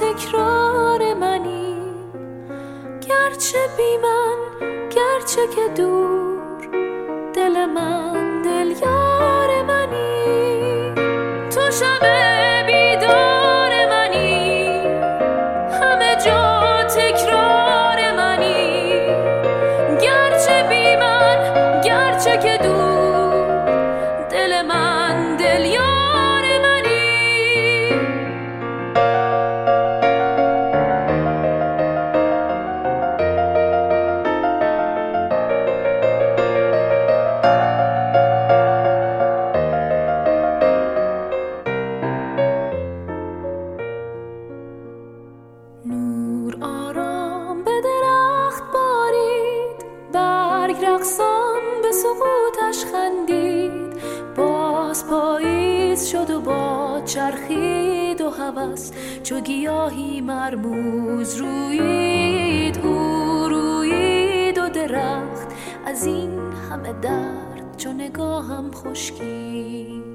تکرار 0.01 1.15
منی. 1.15 1.77
گرچه 3.09 3.59
بی 3.77 3.97
من 3.97 4.39
گرچه 4.91 5.47
که 5.47 5.69
دور 5.77 6.69
دل 7.35 7.67
من. 7.67 8.06
هوس 58.51 58.91
چو 59.23 59.41
گیاهی 59.41 60.21
مرموز 60.21 61.37
رویید 61.37 62.79
او 62.79 63.49
رویید 63.49 64.59
و 64.59 64.69
درخت. 64.69 65.49
از 65.87 66.07
این 66.07 66.39
همه 66.71 66.93
درد 66.93 67.77
چو 67.77 67.93
نگاهم 67.93 68.71
خشکید. 68.71 70.07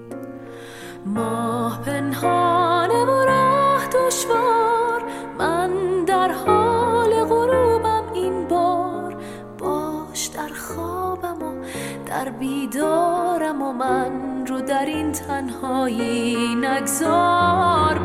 ماه 1.05 1.81
پنهانه 1.85 3.05
و 3.05 3.25
راه 3.25 3.87
دشوار 3.87 5.03
من 5.37 5.71
در 6.05 6.31
حال 6.31 7.23
غروبم 7.23 8.03
این 8.13 8.47
بار. 8.47 9.15
باش 9.57 10.27
در 10.27 10.49
خوابم 10.49 11.43
و 11.43 11.65
در 12.05 12.29
بیدارم 12.29 13.61
و 13.61 13.73
من 13.73 14.45
رو 14.47 14.61
در 14.61 14.85
این 14.85 15.11
تنهایی 15.11 16.55
نگذار. 16.55 18.00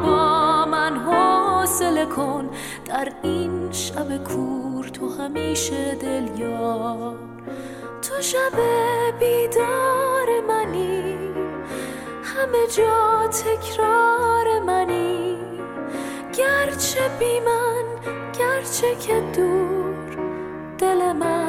حوصله 2.07 2.15
کن 2.15 2.51
در 2.85 3.13
این 3.23 3.73
شب 3.73 4.25
کور 4.25 4.89
تو 4.89 5.09
همیشه 5.09 5.95
دل 5.95 6.41
یار 6.41 7.17
تو 8.03 8.23
شب 8.23 8.53
بیدار 9.21 10.41
منی 10.49 11.17
همه 12.25 12.67
جا 12.77 13.29
تکرار 13.29 14.61
منی. 14.67 15.37
گرچه 16.39 17.09
بی 17.19 17.41
من 17.41 18.13
گرچه 18.39 18.95
که 18.95 19.21
دور 19.37 20.17
دل 20.79 21.13
من 21.13 21.46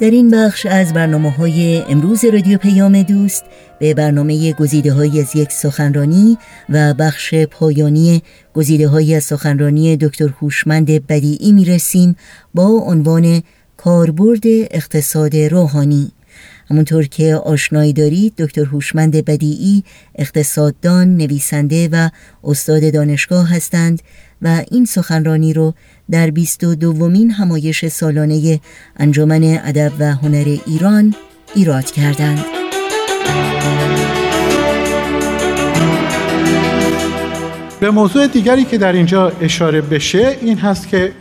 در 0.00 0.10
این 0.10 0.30
بخش 0.30 0.66
از 0.66 0.92
برنامه 0.92 1.30
های 1.30 1.82
امروز 1.88 2.24
رادیو 2.24 2.58
پیام 2.58 3.02
دوست 3.02 3.44
به 3.78 3.94
برنامه 3.94 4.52
گزیده 4.52 4.92
های 4.92 5.20
از 5.20 5.36
یک 5.36 5.52
سخنرانی 5.52 6.38
و 6.68 6.94
بخش 6.94 7.34
پایانی 7.34 8.22
گزیده 8.54 8.88
های 8.88 9.14
از 9.14 9.24
سخنرانی 9.24 9.96
دکتر 9.96 10.28
هوشمند 10.28 11.06
بدیعی 11.06 11.52
می 11.52 11.64
رسیم 11.64 12.16
با 12.54 12.66
عنوان 12.66 13.42
کاربرد 13.76 14.42
اقتصاد 14.46 15.36
روحانی. 15.36 16.12
همونطور 16.70 17.06
که 17.06 17.34
آشنایی 17.34 17.92
دارید 17.92 18.34
دکتر 18.38 18.64
هوشمند 18.64 19.24
بدیعی 19.24 19.84
اقتصاددان، 20.14 21.16
نویسنده 21.16 21.88
و 21.92 22.08
استاد 22.44 22.92
دانشگاه 22.92 23.48
هستند 23.48 24.02
و 24.44 24.62
این 24.70 24.84
سخنرانی 24.84 25.52
رو 25.52 25.74
در 26.10 26.30
22 26.30 26.74
دومین 26.74 27.30
همایش 27.30 27.86
سالانه 27.86 28.60
انجمن 28.96 29.58
ادب 29.64 29.92
و 29.98 30.14
هنر 30.14 30.56
ایران 30.66 31.14
ایراد 31.54 31.84
کردند. 31.84 32.44
به 37.80 37.90
موضوع 37.90 38.26
دیگری 38.26 38.64
که 38.64 38.78
در 38.78 38.92
اینجا 38.92 39.32
اشاره 39.40 39.80
بشه 39.80 40.36
این 40.40 40.58
هست 40.58 40.88
که 40.88 41.12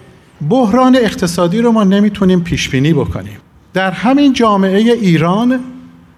بحران 0.49 0.95
اقتصادی 0.95 1.61
رو 1.61 1.71
ما 1.71 1.83
نمی‌تونیم 1.83 2.41
پیش 2.41 2.69
بینی 2.69 2.93
بکنیم 2.93 3.37
در 3.73 3.91
همین 3.91 4.33
جامعه 4.33 4.77
ایران 4.79 5.59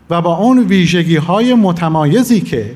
و 0.10 0.22
با 0.22 0.38
اون 0.38 0.60
ویژگی 0.60 1.16
های 1.16 1.54
متمایزی 1.54 2.42
که 2.42 2.72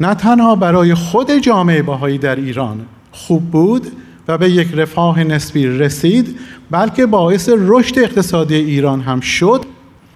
نه 0.00 0.14
تنها 0.14 0.56
برای 0.56 0.94
خود 0.94 1.30
جامعه 1.30 1.82
باهایی 1.82 2.18
در 2.18 2.36
ایران 2.36 2.80
خوب 3.12 3.50
بود 3.50 3.86
و 4.28 4.38
به 4.38 4.50
یک 4.50 4.68
رفاه 4.74 5.24
نسبی 5.24 5.66
رسید 5.66 6.38
بلکه 6.70 7.06
باعث 7.06 7.50
رشد 7.58 7.98
اقتصادی 7.98 8.54
ایران 8.54 9.00
هم 9.00 9.20
شد. 9.20 9.64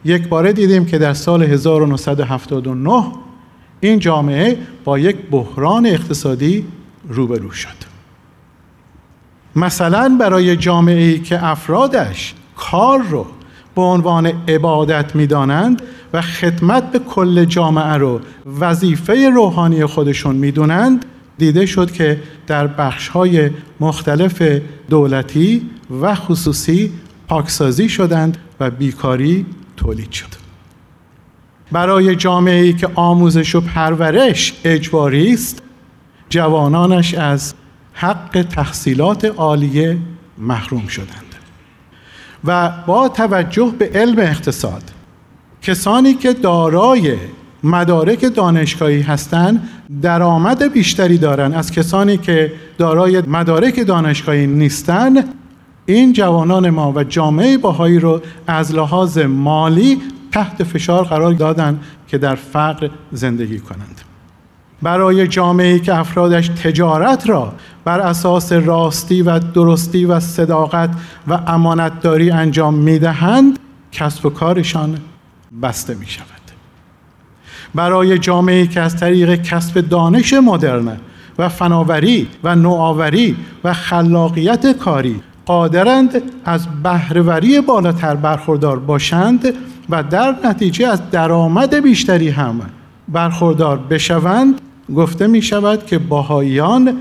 یک 0.04 0.28
باره 0.28 0.52
دیدیم 0.52 0.86
که 0.86 0.98
در 0.98 1.14
سال 1.14 1.42
1979 1.42 3.04
این 3.80 3.98
جامعه 3.98 4.58
با 4.84 4.98
یک 4.98 5.16
بحران 5.30 5.86
اقتصادی 5.86 6.66
روبرو 7.08 7.50
شد. 7.50 7.94
مثلا 9.56 10.16
برای 10.20 10.56
جامعه 10.56 11.02
ای 11.02 11.18
که 11.18 11.44
افرادش 11.44 12.34
کار 12.56 13.02
رو 13.02 13.26
به 13.74 13.82
عنوان 13.82 14.26
عبادت 14.48 15.16
می‌دانند 15.16 15.82
و 16.12 16.22
خدمت 16.22 16.92
به 16.92 16.98
کل 16.98 17.44
جامعه 17.44 17.94
رو 17.94 18.20
وظیفه 18.60 19.30
روحانی 19.30 19.86
خودشون 19.86 20.36
می‌دونند 20.36 21.04
دیده 21.38 21.66
شد 21.66 21.92
که 21.92 22.22
در 22.46 22.66
بخش‌های 22.66 23.50
مختلف 23.80 24.42
دولتی 24.90 25.70
و 26.02 26.14
خصوصی 26.14 26.92
پاکسازی 27.28 27.88
شدند 27.88 28.38
و 28.60 28.70
بیکاری 28.70 29.46
تولید 29.76 30.10
شد. 30.10 30.44
برای 31.72 32.16
جامعه 32.16 32.62
ای 32.62 32.72
که 32.72 32.88
آموزش 32.94 33.54
و 33.54 33.60
پرورش 33.60 34.54
اجباری 34.64 35.32
است 35.32 35.62
جوانانش 36.28 37.14
از 37.14 37.54
حق 37.92 38.46
تحصیلات 38.50 39.24
عالیه 39.24 39.98
محروم 40.38 40.86
شدند 40.86 41.34
و 42.44 42.72
با 42.86 43.08
توجه 43.08 43.72
به 43.78 43.90
علم 43.94 44.18
اقتصاد 44.18 44.82
کسانی 45.62 46.14
که 46.14 46.32
دارای 46.32 47.16
مدارک 47.64 48.34
دانشگاهی 48.34 49.02
هستند 49.02 49.68
درآمد 50.02 50.72
بیشتری 50.72 51.18
دارند. 51.18 51.54
از 51.54 51.70
کسانی 51.70 52.16
که 52.16 52.52
دارای 52.78 53.20
مدارک 53.20 53.86
دانشگاهی 53.86 54.46
نیستند 54.46 55.34
این 55.86 56.12
جوانان 56.12 56.70
ما 56.70 56.92
و 56.92 57.04
جامعه 57.04 57.58
باهایی 57.58 57.98
رو 57.98 58.20
از 58.46 58.74
لحاظ 58.74 59.18
مالی 59.18 60.02
تحت 60.32 60.62
فشار 60.62 61.04
قرار 61.04 61.32
دادن 61.32 61.80
که 62.08 62.18
در 62.18 62.34
فقر 62.34 62.90
زندگی 63.12 63.58
کنند. 63.58 64.00
برای 64.82 65.28
جامعه 65.28 65.78
که 65.78 65.94
افرادش 65.94 66.48
تجارت 66.48 67.28
را 67.28 67.52
بر 67.84 68.00
اساس 68.00 68.52
راستی 68.52 69.22
و 69.22 69.38
درستی 69.38 70.04
و 70.04 70.20
صداقت 70.20 70.90
و 71.28 71.40
امانتداری 71.46 72.30
انجام 72.30 72.74
می‌دهند 72.74 73.58
کسب 73.92 74.26
و 74.26 74.30
کارشان 74.30 74.98
بسته 75.62 75.94
می 75.94 76.06
شود 76.06 76.33
برای 77.74 78.18
جامعه 78.18 78.66
که 78.66 78.80
از 78.80 78.96
طریق 78.96 79.42
کسب 79.42 79.80
دانش 79.80 80.32
مدرن 80.32 80.96
و 81.38 81.48
فناوری 81.48 82.28
و 82.44 82.54
نوآوری 82.54 83.36
و 83.64 83.72
خلاقیت 83.72 84.78
کاری 84.78 85.20
قادرند 85.46 86.22
از 86.44 86.66
بهرهوری 86.82 87.60
بالاتر 87.60 88.14
برخوردار 88.14 88.78
باشند 88.78 89.54
و 89.90 90.02
در 90.02 90.34
نتیجه 90.44 90.88
از 90.88 91.10
درآمد 91.10 91.74
بیشتری 91.74 92.28
هم 92.28 92.60
برخوردار 93.08 93.78
بشوند 93.78 94.60
گفته 94.96 95.26
می 95.26 95.42
شود 95.42 95.86
که 95.86 95.98
باهایان 95.98 96.96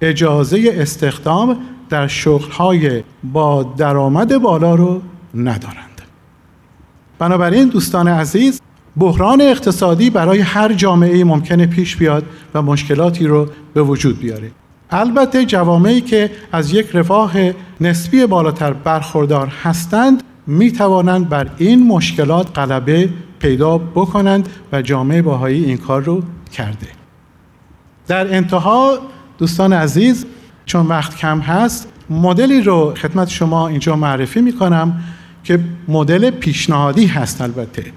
اجازه 0.00 0.72
استخدام 0.74 1.56
در 1.88 2.06
شغلهای 2.06 3.02
با 3.24 3.62
درآمد 3.62 4.38
بالا 4.38 4.74
رو 4.74 5.02
ندارند. 5.34 6.00
بنابراین 7.18 7.68
دوستان 7.68 8.08
عزیز 8.08 8.60
بحران 8.96 9.40
اقتصادی 9.40 10.10
برای 10.10 10.40
هر 10.40 10.72
جامعه 10.72 11.24
ممکنه 11.24 11.66
پیش 11.66 11.96
بیاد 11.96 12.24
و 12.54 12.62
مشکلاتی 12.62 13.26
رو 13.26 13.48
به 13.74 13.82
وجود 13.82 14.18
بیاره. 14.18 14.50
البته 14.90 15.44
جوامعی 15.44 16.00
که 16.00 16.30
از 16.52 16.72
یک 16.72 16.86
رفاه 16.94 17.32
نسبی 17.80 18.26
بالاتر 18.26 18.72
برخوردار 18.72 19.46
هستند 19.62 20.22
می 20.46 20.72
توانند 20.72 21.28
بر 21.28 21.50
این 21.56 21.86
مشکلات 21.86 22.58
غلبه 22.58 23.08
پیدا 23.38 23.78
بکنند 23.78 24.48
و 24.72 24.82
جامعه 24.82 25.22
باهایی 25.22 25.64
این 25.64 25.76
کار 25.76 26.02
رو 26.02 26.22
کرده. 26.52 26.86
در 28.06 28.34
انتها 28.34 28.98
دوستان 29.38 29.72
عزیز 29.72 30.26
چون 30.66 30.86
وقت 30.86 31.16
کم 31.16 31.40
هست 31.40 31.88
مدلی 32.10 32.60
رو 32.60 32.94
خدمت 32.94 33.28
شما 33.28 33.68
اینجا 33.68 33.96
معرفی 33.96 34.40
می 34.40 34.52
کنم 34.52 35.00
که 35.44 35.60
مدل 35.88 36.30
پیشنهادی 36.30 37.06
هست 37.06 37.40
البته. 37.40 37.92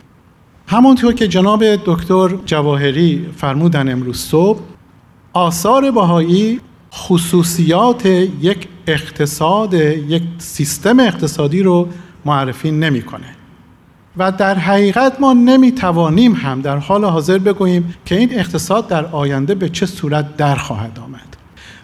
همانطور 0.73 1.13
که 1.13 1.27
جناب 1.27 1.63
دکتر 1.65 2.29
جواهری 2.45 3.29
فرمودن 3.37 3.91
امروز 3.91 4.17
صبح 4.17 4.59
آثار 5.33 5.91
باهایی 5.91 6.59
خصوصیات 6.93 8.05
یک 8.05 8.67
اقتصاد 8.87 9.73
یک 9.73 10.23
سیستم 10.37 10.99
اقتصادی 10.99 11.63
رو 11.63 11.87
معرفی 12.25 12.71
نمی‌کنه. 12.71 13.35
و 14.17 14.31
در 14.31 14.55
حقیقت 14.55 15.19
ما 15.19 15.33
نمی‌توانیم 15.33 16.33
هم 16.33 16.61
در 16.61 16.77
حال 16.77 17.05
حاضر 17.05 17.37
بگوییم 17.37 17.95
که 18.05 18.17
این 18.17 18.39
اقتصاد 18.39 18.87
در 18.87 19.05
آینده 19.05 19.55
به 19.55 19.69
چه 19.69 19.85
صورت 19.85 20.37
در 20.37 20.55
خواهد 20.55 20.99
آمد. 20.99 21.37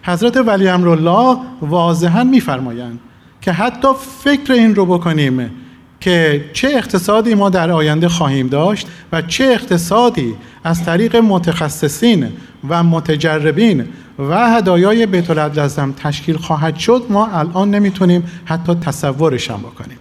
حضرت 0.04 0.38
ولی 0.38 0.68
امرالله 0.68 1.38
واضحا 1.62 2.24
میفرمایند 2.24 3.00
که 3.42 3.52
حتی 3.52 3.88
فکر 4.24 4.54
این 4.54 4.76
رو 4.76 4.86
بکنیم 4.86 5.52
که 6.00 6.46
چه 6.54 6.68
اقتصادی 6.68 7.34
ما 7.34 7.50
در 7.50 7.72
آینده 7.72 8.10
خواهیم 8.10 8.48
داشت 8.48 8.88
و 9.12 9.22
چه 9.22 9.44
اقتصادی 9.44 10.36
از 10.64 10.86
طریق 10.86 11.16
متخصصین 11.16 12.28
و 12.70 12.84
متجربین 12.84 13.86
و 14.20 14.50
هدایای 14.50 15.06
بیت 15.06 15.32
لازم 15.32 15.92
تشکیل 15.92 16.38
خواهد 16.38 16.76
شد 16.76 17.06
ما 17.10 17.28
الان 17.28 17.70
نمی‌تونیم 17.70 18.24
حتی 18.46 18.76
تصورش 18.76 19.52
هم 19.52 19.60
بکنیم. 19.60 19.98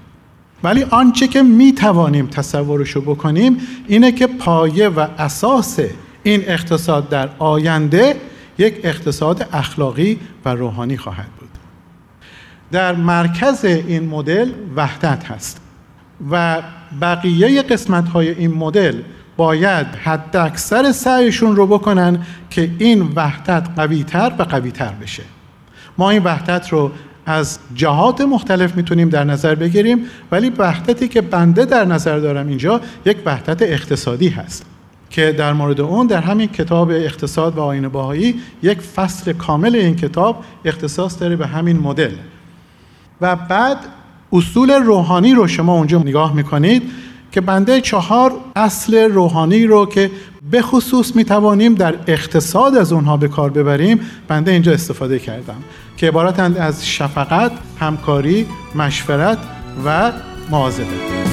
ولی 0.62 0.82
آنچه 0.82 1.28
که 1.28 1.42
می 1.42 1.72
توانیم 1.72 2.26
تصورش 2.26 2.90
رو 2.90 3.00
بکنیم 3.00 3.56
اینه 3.88 4.12
که 4.12 4.26
پایه 4.26 4.88
و 4.88 5.06
اساس 5.18 5.78
این 6.22 6.42
اقتصاد 6.46 7.08
در 7.08 7.28
آینده 7.38 8.16
یک 8.58 8.80
اقتصاد 8.82 9.48
اخلاقی 9.52 10.18
و 10.44 10.54
روحانی 10.54 10.96
خواهد 10.96 11.28
بود. 11.40 11.48
در 12.72 12.94
مرکز 12.94 13.64
این 13.64 14.08
مدل 14.08 14.50
وحدت 14.76 15.24
هست. 15.24 15.67
و 16.30 16.62
بقیه 17.00 17.62
قسمت 17.62 18.08
های 18.08 18.28
این 18.28 18.54
مدل 18.54 19.02
باید 19.36 19.86
حد 19.86 20.36
اکثر 20.36 20.92
سعیشون 20.92 21.56
رو 21.56 21.66
بکنن 21.66 22.22
که 22.50 22.70
این 22.78 23.12
وحدت 23.16 23.68
قویتر 23.76 24.32
و 24.38 24.42
قویتر 24.42 24.92
بشه. 25.02 25.22
ما 25.98 26.10
این 26.10 26.22
وحدت 26.22 26.68
رو 26.68 26.90
از 27.26 27.58
جهات 27.74 28.20
مختلف 28.20 28.76
می‌تونیم 28.76 29.08
در 29.08 29.24
نظر 29.24 29.54
بگیریم 29.54 30.04
ولی 30.32 30.50
وحدتی 30.50 31.08
که 31.08 31.20
بنده 31.20 31.64
در 31.64 31.84
نظر 31.84 32.18
دارم 32.18 32.48
اینجا 32.48 32.80
یک 33.04 33.16
وحدت 33.24 33.62
اقتصادی 33.62 34.28
هست 34.28 34.66
که 35.10 35.32
در 35.32 35.52
مورد 35.52 35.80
اون 35.80 36.06
در 36.06 36.20
همین 36.20 36.48
کتاب 36.48 36.90
اقتصاد 36.90 37.56
و 37.56 37.60
آین 37.60 37.88
باهایی 37.88 38.40
یک 38.62 38.80
فصل 38.80 39.32
کامل 39.32 39.76
این 39.76 39.96
کتاب 39.96 40.44
اختصاص 40.64 41.20
داره 41.20 41.36
به 41.36 41.46
همین 41.46 41.78
مدل. 41.78 42.12
و 43.20 43.36
بعد 43.36 43.78
اصول 44.32 44.70
روحانی 44.70 45.34
رو 45.34 45.46
شما 45.46 45.72
اونجا 45.72 45.98
نگاه 45.98 46.34
می‌کنید 46.34 46.82
که 47.32 47.40
بنده 47.40 47.80
چهار 47.80 48.32
اصل 48.56 48.94
روحانی 49.12 49.66
رو 49.66 49.86
که 49.86 50.10
به 50.50 50.62
خصوص 50.62 51.16
می 51.16 51.24
توانیم 51.24 51.74
در 51.74 51.94
اقتصاد 52.06 52.76
از 52.76 52.92
اونها 52.92 53.16
به 53.16 53.28
کار 53.28 53.50
ببریم 53.50 54.00
بنده 54.28 54.50
اینجا 54.50 54.72
استفاده 54.72 55.18
کردم 55.18 55.62
که 55.96 56.08
عبارتند 56.08 56.58
از 56.58 56.88
شفقت، 56.88 57.52
همکاری، 57.80 58.46
مشورت 58.74 59.38
و 59.84 60.12
مواظبت. 60.50 61.27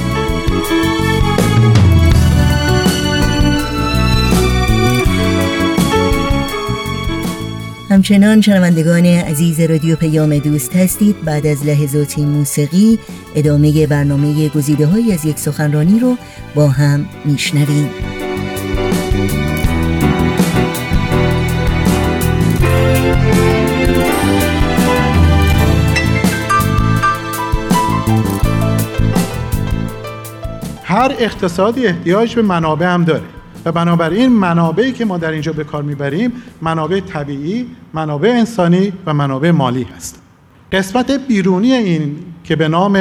همچنان 7.89 8.41
شنوندگان 8.41 9.05
عزیز 9.05 9.59
رادیو 9.59 9.95
پیام 9.95 10.39
دوست 10.39 10.75
هستید. 10.75 11.25
بعد 11.25 11.47
از 11.47 11.65
لحظاتی 11.65 12.25
موسیقی 12.25 12.99
ادامه 13.35 13.87
برنامه 13.87 14.49
گزیده 14.49 14.87
های 14.87 15.13
از 15.13 15.25
یک 15.25 15.39
سخنرانی 15.39 15.99
رو 15.99 16.17
با 16.55 16.67
هم 16.67 17.05
میشنویم. 17.25 17.89
هر 30.83 31.15
اقتصادی 31.19 31.87
احتیاج 31.87 32.35
به 32.35 32.41
منابع 32.41 32.85
هم 32.85 33.03
داره. 33.03 33.23
و 33.65 33.71
بنابراین 33.71 34.29
منابعی 34.29 34.91
که 34.91 35.05
ما 35.05 35.17
در 35.17 35.31
اینجا 35.31 35.53
به 35.53 35.63
کار 35.63 35.83
می‌بریم 35.83 36.31
منابع 36.61 36.99
طبیعی، 36.99 37.67
منابع 37.93 38.29
انسانی 38.29 38.93
و 39.05 39.13
منابع 39.13 39.51
مالی 39.51 39.87
هست. 39.97 40.21
قسمت 40.71 41.11
بیرونی 41.27 41.73
این 41.73 42.15
که 42.43 42.55
به 42.55 42.67
نام 42.67 42.93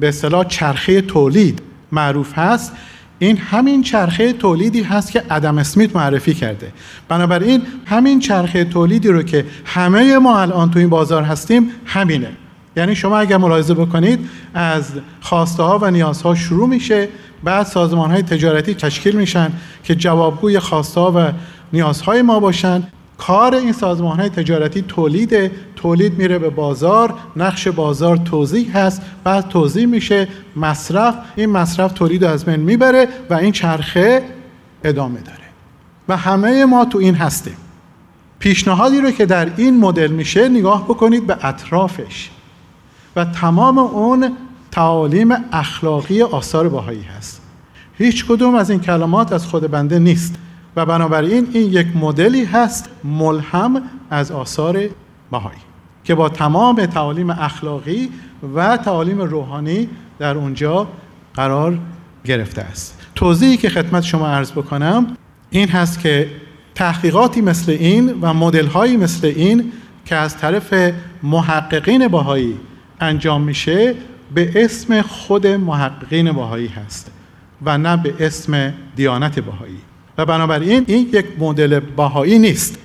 به 0.00 0.08
اصطلاح 0.08 0.44
چرخه 0.44 1.00
تولید 1.00 1.62
معروف 1.92 2.38
هست 2.38 2.72
این 3.18 3.36
همین 3.36 3.82
چرخه 3.82 4.32
تولیدی 4.32 4.82
هست 4.82 5.12
که 5.12 5.22
ادم 5.30 5.58
اسمیت 5.58 5.96
معرفی 5.96 6.34
کرده. 6.34 6.72
بنابراین 7.08 7.62
همین 7.86 8.20
چرخه 8.20 8.64
تولیدی 8.64 9.08
رو 9.08 9.22
که 9.22 9.44
همه 9.64 10.18
ما 10.18 10.40
الان 10.40 10.70
تو 10.70 10.78
این 10.78 10.88
بازار 10.88 11.22
هستیم 11.22 11.70
همینه. 11.86 12.30
یعنی 12.76 12.94
شما 12.94 13.18
اگر 13.18 13.36
ملاحظه 13.36 13.74
بکنید 13.74 14.28
از 14.54 14.92
خواسته 15.20 15.62
ها 15.62 15.78
و 15.82 15.90
نیازها 15.90 16.34
شروع 16.34 16.68
میشه. 16.68 17.08
بعد 17.44 17.66
سازمان 17.66 18.10
های 18.10 18.22
تجارتی 18.22 18.74
تشکیل 18.74 19.16
میشن 19.16 19.52
که 19.84 19.94
جوابگوی 19.94 20.58
خواسته 20.58 21.00
ها 21.00 21.12
و 21.16 21.32
نیازهای 21.72 22.22
ما 22.22 22.40
باشن. 22.40 22.82
کار 23.18 23.54
این 23.54 23.72
سازمان 23.72 24.20
های 24.20 24.28
تجارتی 24.28 24.82
تولید 24.82 25.50
تولید 25.76 26.18
میره 26.18 26.38
به 26.38 26.50
بازار 26.50 27.14
نقش 27.36 27.68
بازار 27.68 28.16
توضیح 28.16 28.78
هست 28.78 29.02
بعد 29.24 29.48
توضیح 29.48 29.86
میشه 29.86 30.28
مصرف 30.56 31.14
این 31.36 31.50
مصرف 31.50 31.92
تولید 31.92 32.24
از 32.24 32.44
بین 32.44 32.60
می‌بره 32.60 33.08
و 33.30 33.34
این 33.34 33.52
چرخه 33.52 34.22
ادامه 34.84 35.20
داره. 35.20 35.38
و 36.08 36.16
همه 36.16 36.64
ما 36.64 36.84
تو 36.84 36.98
این 36.98 37.14
هستیم. 37.14 37.56
پیشنهادی 38.38 39.00
رو 39.00 39.10
که 39.10 39.26
در 39.26 39.48
این 39.56 39.80
مدل 39.80 40.10
میشه 40.10 40.48
نگاه 40.48 40.84
بکنید 40.84 41.26
به 41.26 41.46
اطرافش. 41.46 42.30
و 43.16 43.24
تمام 43.24 43.78
اون 43.78 44.36
تعالیم 44.70 45.28
اخلاقی 45.52 46.22
آثار 46.22 46.68
باهایی 46.68 47.02
هست. 47.02 47.42
هیچ 47.98 48.26
کدوم 48.26 48.54
از 48.54 48.70
این 48.70 48.80
کلمات 48.80 49.32
از 49.32 49.46
خود 49.46 49.70
بنده 49.70 49.98
نیست 49.98 50.34
و 50.76 50.86
بنابراین 50.86 51.48
این 51.52 51.72
یک 51.72 51.86
مدلی 51.96 52.44
هست 52.44 52.90
ملهم 53.04 53.82
از 54.10 54.32
آثار 54.32 54.88
بهایی 55.30 55.58
که 56.04 56.14
با 56.14 56.28
تمام 56.28 56.86
تعالیم 56.86 57.30
اخلاقی 57.30 58.10
و 58.54 58.76
تعالیم 58.76 59.20
روحانی 59.20 59.88
در 60.18 60.36
اونجا 60.36 60.88
قرار 61.34 61.78
گرفته 62.24 62.62
است. 62.62 62.98
توضیحی 63.14 63.56
که 63.56 63.68
خدمت 63.68 64.02
شما 64.02 64.28
عرض 64.28 64.52
بکنم 64.52 65.06
این 65.50 65.68
هست 65.68 66.00
که 66.00 66.30
تحقیقاتی 66.74 67.40
مثل 67.40 67.72
این 67.72 68.18
و 68.20 68.34
مدلهایی 68.34 68.96
مثل 68.96 69.26
این 69.26 69.72
که 70.04 70.16
از 70.16 70.36
طرف 70.36 70.92
محققین 71.22 72.08
باهایی 72.08 72.56
انجام 73.00 73.42
میشه 73.42 73.94
به 74.34 74.64
اسم 74.64 75.02
خود 75.02 75.46
محققین 75.46 76.32
باهایی 76.32 76.66
هست 76.66 77.10
و 77.64 77.78
نه 77.78 77.96
به 77.96 78.14
اسم 78.20 78.74
دیانت 78.96 79.38
باهایی 79.38 79.78
و 80.18 80.26
بنابراین 80.26 80.84
این 80.86 81.10
یک 81.12 81.26
مدل 81.38 81.80
باهایی 81.80 82.38
نیست. 82.38 82.78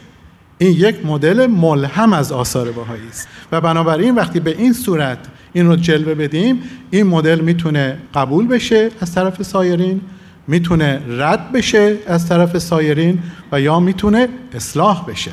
این 0.58 0.72
یک 0.72 1.06
مدل 1.06 1.48
ملهم 1.48 2.14
از 2.14 2.32
آثار 2.32 2.72
باهایی 2.72 3.08
است. 3.10 3.28
و 3.52 3.62
بنابراین 3.62 4.16
وقتی 4.16 4.40
به 4.40 4.58
این 4.58 4.74
صورت 4.74 5.18
این 5.54 5.68
رو 5.68 5.76
جلوه 5.76 6.14
بدیم 6.14 6.60
این 6.92 7.08
مدل 7.08 7.40
می‌تونه 7.40 7.98
قبول 8.14 8.48
بشه 8.48 8.92
از 9.02 9.16
طرف 9.16 9.44
سایرین 9.44 10.02
می‌تونه 10.48 11.02
رد 11.08 11.52
بشه 11.52 11.98
از 12.08 12.30
طرف 12.30 12.58
سایرین 12.58 13.20
و 13.52 13.62
یا 13.62 13.80
می‌تونه 13.80 14.28
اصلاح 14.54 15.06
بشه. 15.06 15.32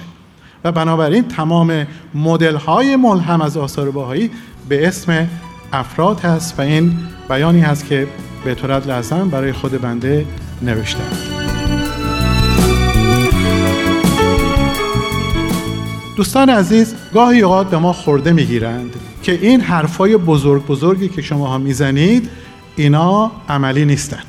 و 0.65 0.73
بنابراین 0.73 1.29
تمام 1.29 1.87
مدل 2.15 2.57
های 2.57 2.97
ملهم 2.97 3.41
از 3.41 3.57
آثار 3.57 3.91
باهایی 3.91 4.31
به 4.69 4.89
اسم 4.89 5.29
افراد 5.73 6.21
هست 6.21 6.59
و 6.59 6.63
این 6.63 6.99
بیانی 7.29 7.61
هست 7.61 7.87
که 7.87 8.07
به 8.45 8.55
طورت 8.55 8.87
لازم 8.87 9.29
برای 9.29 9.53
خود 9.53 9.81
بنده 9.81 10.27
نوشته 10.63 11.03
دوستان 16.17 16.51
عزیز 16.51 16.95
گاهی 17.15 17.41
اوقات 17.41 17.71
به 17.71 17.79
ما 17.79 17.93
خورده 17.93 18.33
می‌گیرند 18.33 18.95
که 19.23 19.33
این 19.33 19.61
حرفای 19.61 20.17
بزرگ 20.17 20.67
بزرگی 20.67 21.09
که 21.09 21.23
شما 21.23 21.47
ها 21.47 21.59
می‌زنید 21.59 22.31
اینا 22.77 23.31
عملی 23.49 23.85
نیستند 23.85 24.25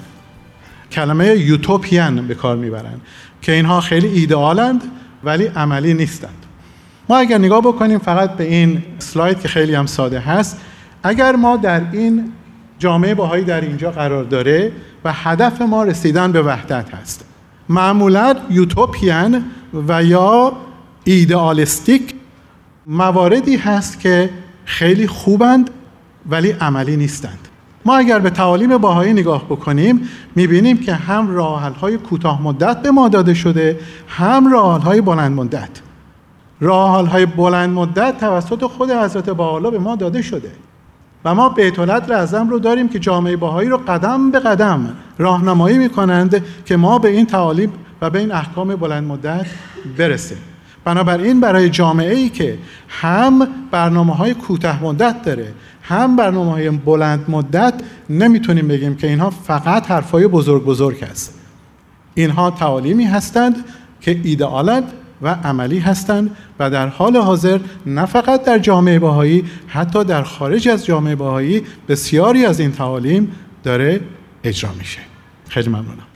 کلمه 0.92 1.28
یوتوپیان 1.28 2.28
به 2.28 2.36
کار 2.36 2.58
می‌برن 2.58 3.02
که 3.42 3.52
اینها 3.52 3.82
خیلی 3.82 4.08
ایدئالند 4.08 4.82
ولی 5.24 5.46
عملی 5.46 5.94
نیستند. 5.94 6.46
ما 7.10 7.18
اگر 7.18 7.38
نگاه 7.38 7.62
بکنیم 7.62 8.00
فقط 8.00 8.36
به 8.36 8.44
این 8.44 8.84
سلاید 9.00 9.42
که 9.42 9.48
خیلی 9.48 9.76
هم 9.76 9.86
ساده 9.86 10.20
هست 10.20 10.58
اگر 11.04 11.36
ما 11.36 11.58
در 11.58 11.82
این 11.92 12.32
جامعه 12.80 13.16
باهایی 13.16 13.44
در 13.44 13.62
اینجا 13.62 13.92
قرار 13.92 14.24
داره 14.24 14.72
و 15.06 15.14
هدف 15.14 15.62
ما 15.62 15.84
رسیدن 15.84 16.32
به 16.32 16.42
وحدت 16.42 16.94
هست. 16.94 17.26
معمولا 17.70 18.36
یوتوپیان 18.50 19.46
و 19.88 20.04
یا 20.04 20.54
ایدئالیستیک 21.04 22.16
مواردی 22.88 23.56
هست 23.56 24.00
که 24.00 24.30
خیلی 24.66 25.08
خوبند 25.08 25.70
ولی 26.30 26.52
عملی 26.52 26.98
نیستند. 26.98 27.48
ما 27.86 27.98
اگر 27.98 28.20
به 28.20 28.30
تعالیم 28.30 28.78
باهایی 28.78 29.14
نگاه 29.14 29.46
بکنیم 29.46 30.10
می‌بینیم 30.36 30.78
که 30.78 30.94
هم 30.94 31.36
راحل 31.36 31.74
های 31.74 31.98
کوتاه 31.98 32.42
مدت 32.42 32.82
به 32.82 32.92
ما 32.92 33.10
داده 33.10 33.34
شده 33.34 33.80
هم 34.08 34.54
راحل 34.54 34.82
های 34.82 35.02
بلند 35.02 35.32
مدت. 35.32 35.70
راحل 36.60 37.06
های 37.06 37.26
بلند 37.26 37.70
مدت 37.70 38.20
توسط 38.20 38.64
خود 38.64 38.92
حضرت 38.92 39.30
بالا 39.30 39.70
به 39.70 39.80
ما 39.80 39.96
داده 39.96 40.22
شده. 40.22 40.52
و 41.26 41.36
ما 41.36 41.50
بیت 41.50 41.80
رزم 42.10 42.50
رو 42.50 42.60
داریم 42.60 42.90
که 42.90 43.00
جامعه 43.00 43.36
باهایی 43.36 43.70
رو 43.70 43.78
قدم 43.78 44.32
به 44.32 44.40
قدم 44.40 44.96
راهنمایی 45.18 45.78
می‌کنند 45.78 46.46
که 46.66 46.78
ما 46.78 47.00
به 47.00 47.10
این 47.10 47.26
تعالیم 47.26 47.74
و 48.02 48.10
به 48.10 48.20
این 48.20 48.32
احکام 48.32 48.76
بلند 48.76 49.04
مدت 49.04 49.46
برسیم. 49.98 50.38
بنابراین 50.86 51.40
برای 51.40 51.70
جامعه 51.70 52.14
ای 52.14 52.30
که 52.30 52.58
هم 52.88 53.48
برنامه 53.72 54.16
های 54.16 54.34
کوتاه 54.34 54.84
مدت 54.84 55.22
داره 55.22 55.54
هم 55.84 56.16
برنامه 56.16 56.52
های 56.52 56.70
بلند 56.70 57.26
مدت 57.28 57.74
نمی‌تونیم 58.10 58.68
بگیم 58.68 58.96
که 58.96 59.08
اینها 59.08 59.30
فقط 59.30 59.92
حرفای 59.92 60.28
بزرگ 60.28 60.64
بزرگ 60.64 61.04
هست. 61.04 61.40
اینها 62.14 62.52
تعالیمی 62.52 63.04
هستند 63.04 63.56
که 64.02 64.22
ایدئالند 64.24 64.84
و 65.22 65.28
عملی 65.44 65.80
هستند 65.80 66.38
و 66.60 66.70
در 66.70 66.88
حال 66.88 67.18
حاضر 67.18 67.60
نه 67.86 68.06
فقط 68.06 68.44
در 68.44 68.60
جامعه 68.60 69.00
باهایی 69.00 69.46
حتی 69.68 70.04
در 70.04 70.24
خارج 70.24 70.68
از 70.68 70.86
جامعه 70.86 71.16
باهایی 71.16 71.64
بسیاری 71.88 72.46
از 72.46 72.60
این 72.60 72.72
تعالیم 72.72 73.32
داره 73.64 74.02
اجرا 74.44 74.72
میشه. 74.80 75.00
خیلی 75.50 75.70
ممنونم. 75.70 76.08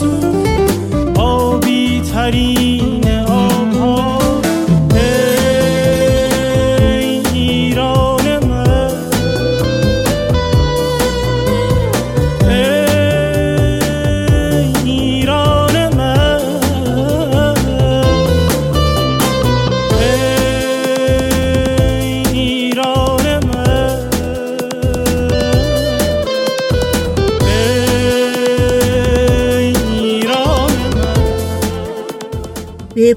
او 0.00 0.44
آبی 1.20 2.00
ترین 2.12 3.08
آب 3.28 3.51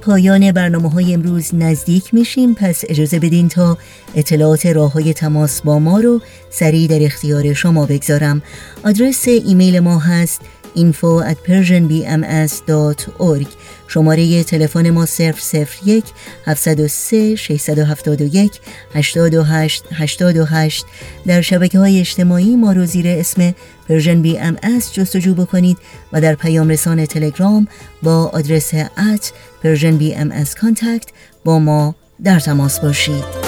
پایان 0.05 0.51
برنامه 0.51 0.89
های 0.89 1.13
امروز 1.13 1.55
نزدیک 1.55 2.13
میشیم. 2.13 2.53
پس 2.53 2.83
اجازه 2.89 3.19
بدین 3.19 3.49
تا 3.49 3.77
اطلاعات 4.15 4.65
راه 4.65 4.93
های 4.93 5.13
تماس 5.13 5.61
با 5.61 5.79
ما 5.79 5.99
رو 5.99 6.21
سریع 6.49 6.87
در 6.87 7.05
اختیار 7.05 7.53
شما 7.53 7.85
بگذارم. 7.85 8.41
آدرس 8.83 9.27
ایمیل 9.27 9.79
ما 9.79 9.99
هست 9.99 10.41
info 10.75 11.21
at 11.31 11.37
persianbms.org 11.47 13.47
شماره 13.87 14.43
تلفن 14.43 14.89
ما 14.89 15.05
001 15.85 16.03
703 16.45 17.35
671 17.35 18.59
828 18.93 19.83
828 19.93 20.85
در 21.25 21.41
شبکه 21.41 21.79
های 21.79 21.99
اجتماعی 21.99 22.55
ما 22.55 22.71
رو 22.71 22.85
زیر 22.85 23.07
اسم 23.07 23.53
Persian 23.89 24.21
BMS 24.21 24.57
جستجو 24.93 25.33
بکنید 25.33 25.77
و 26.13 26.21
در 26.21 26.35
پیام 26.35 26.69
رسان 26.69 27.05
تلگرام 27.05 27.67
با 28.03 28.31
آدرس 28.33 28.73
at 29.13 29.31
Persian 29.65 29.97
BMS 29.97 30.31
Contact 30.61 31.09
با 31.45 31.59
ما 31.59 31.95
در 32.23 32.39
تماس 32.39 32.79
باشید. 32.79 33.44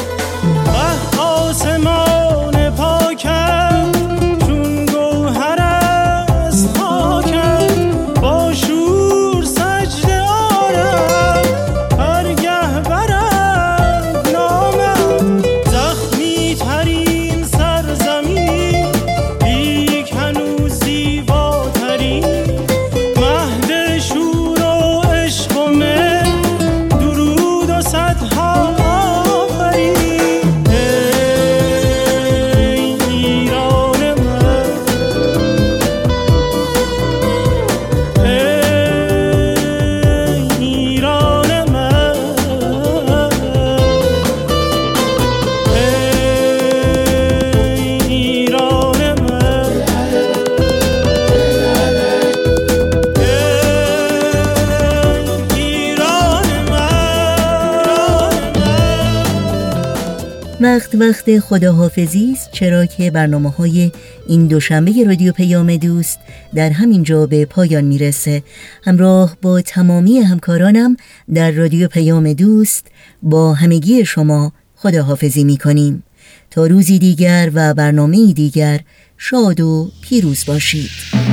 وقت 61.00 61.40
خداحافظی 61.40 62.32
است 62.32 62.50
چرا 62.52 62.86
که 62.86 63.12
برنامه 63.12 63.50
های 63.50 63.92
این 64.28 64.48
دوشنبه 64.48 65.04
رادیو 65.06 65.32
پیام 65.32 65.76
دوست 65.76 66.20
در 66.56 66.70
همین 66.70 67.04
جا 67.04 67.26
به 67.26 67.46
پایان 67.46 67.84
می‌رسه. 67.84 68.44
همراه 68.84 69.38
با 69.42 69.62
تمامی 69.62 70.20
همکارانم 70.20 70.98
در 71.34 71.52
رادیو 71.52 71.88
پیام 71.88 72.34
دوست 72.34 72.88
با 73.24 73.54
همگی 73.54 74.06
شما 74.06 74.52
خداحافظی 74.76 75.44
می‌کنیم. 75.44 76.04
تا 76.52 76.68
روزی 76.68 77.00
دیگر 77.00 77.52
و 77.54 77.74
برنامه 77.74 78.34
دیگر 78.34 78.80
شاد 79.18 79.60
و 79.60 79.92
پیروز 80.02 80.46
باشید. 80.46 81.27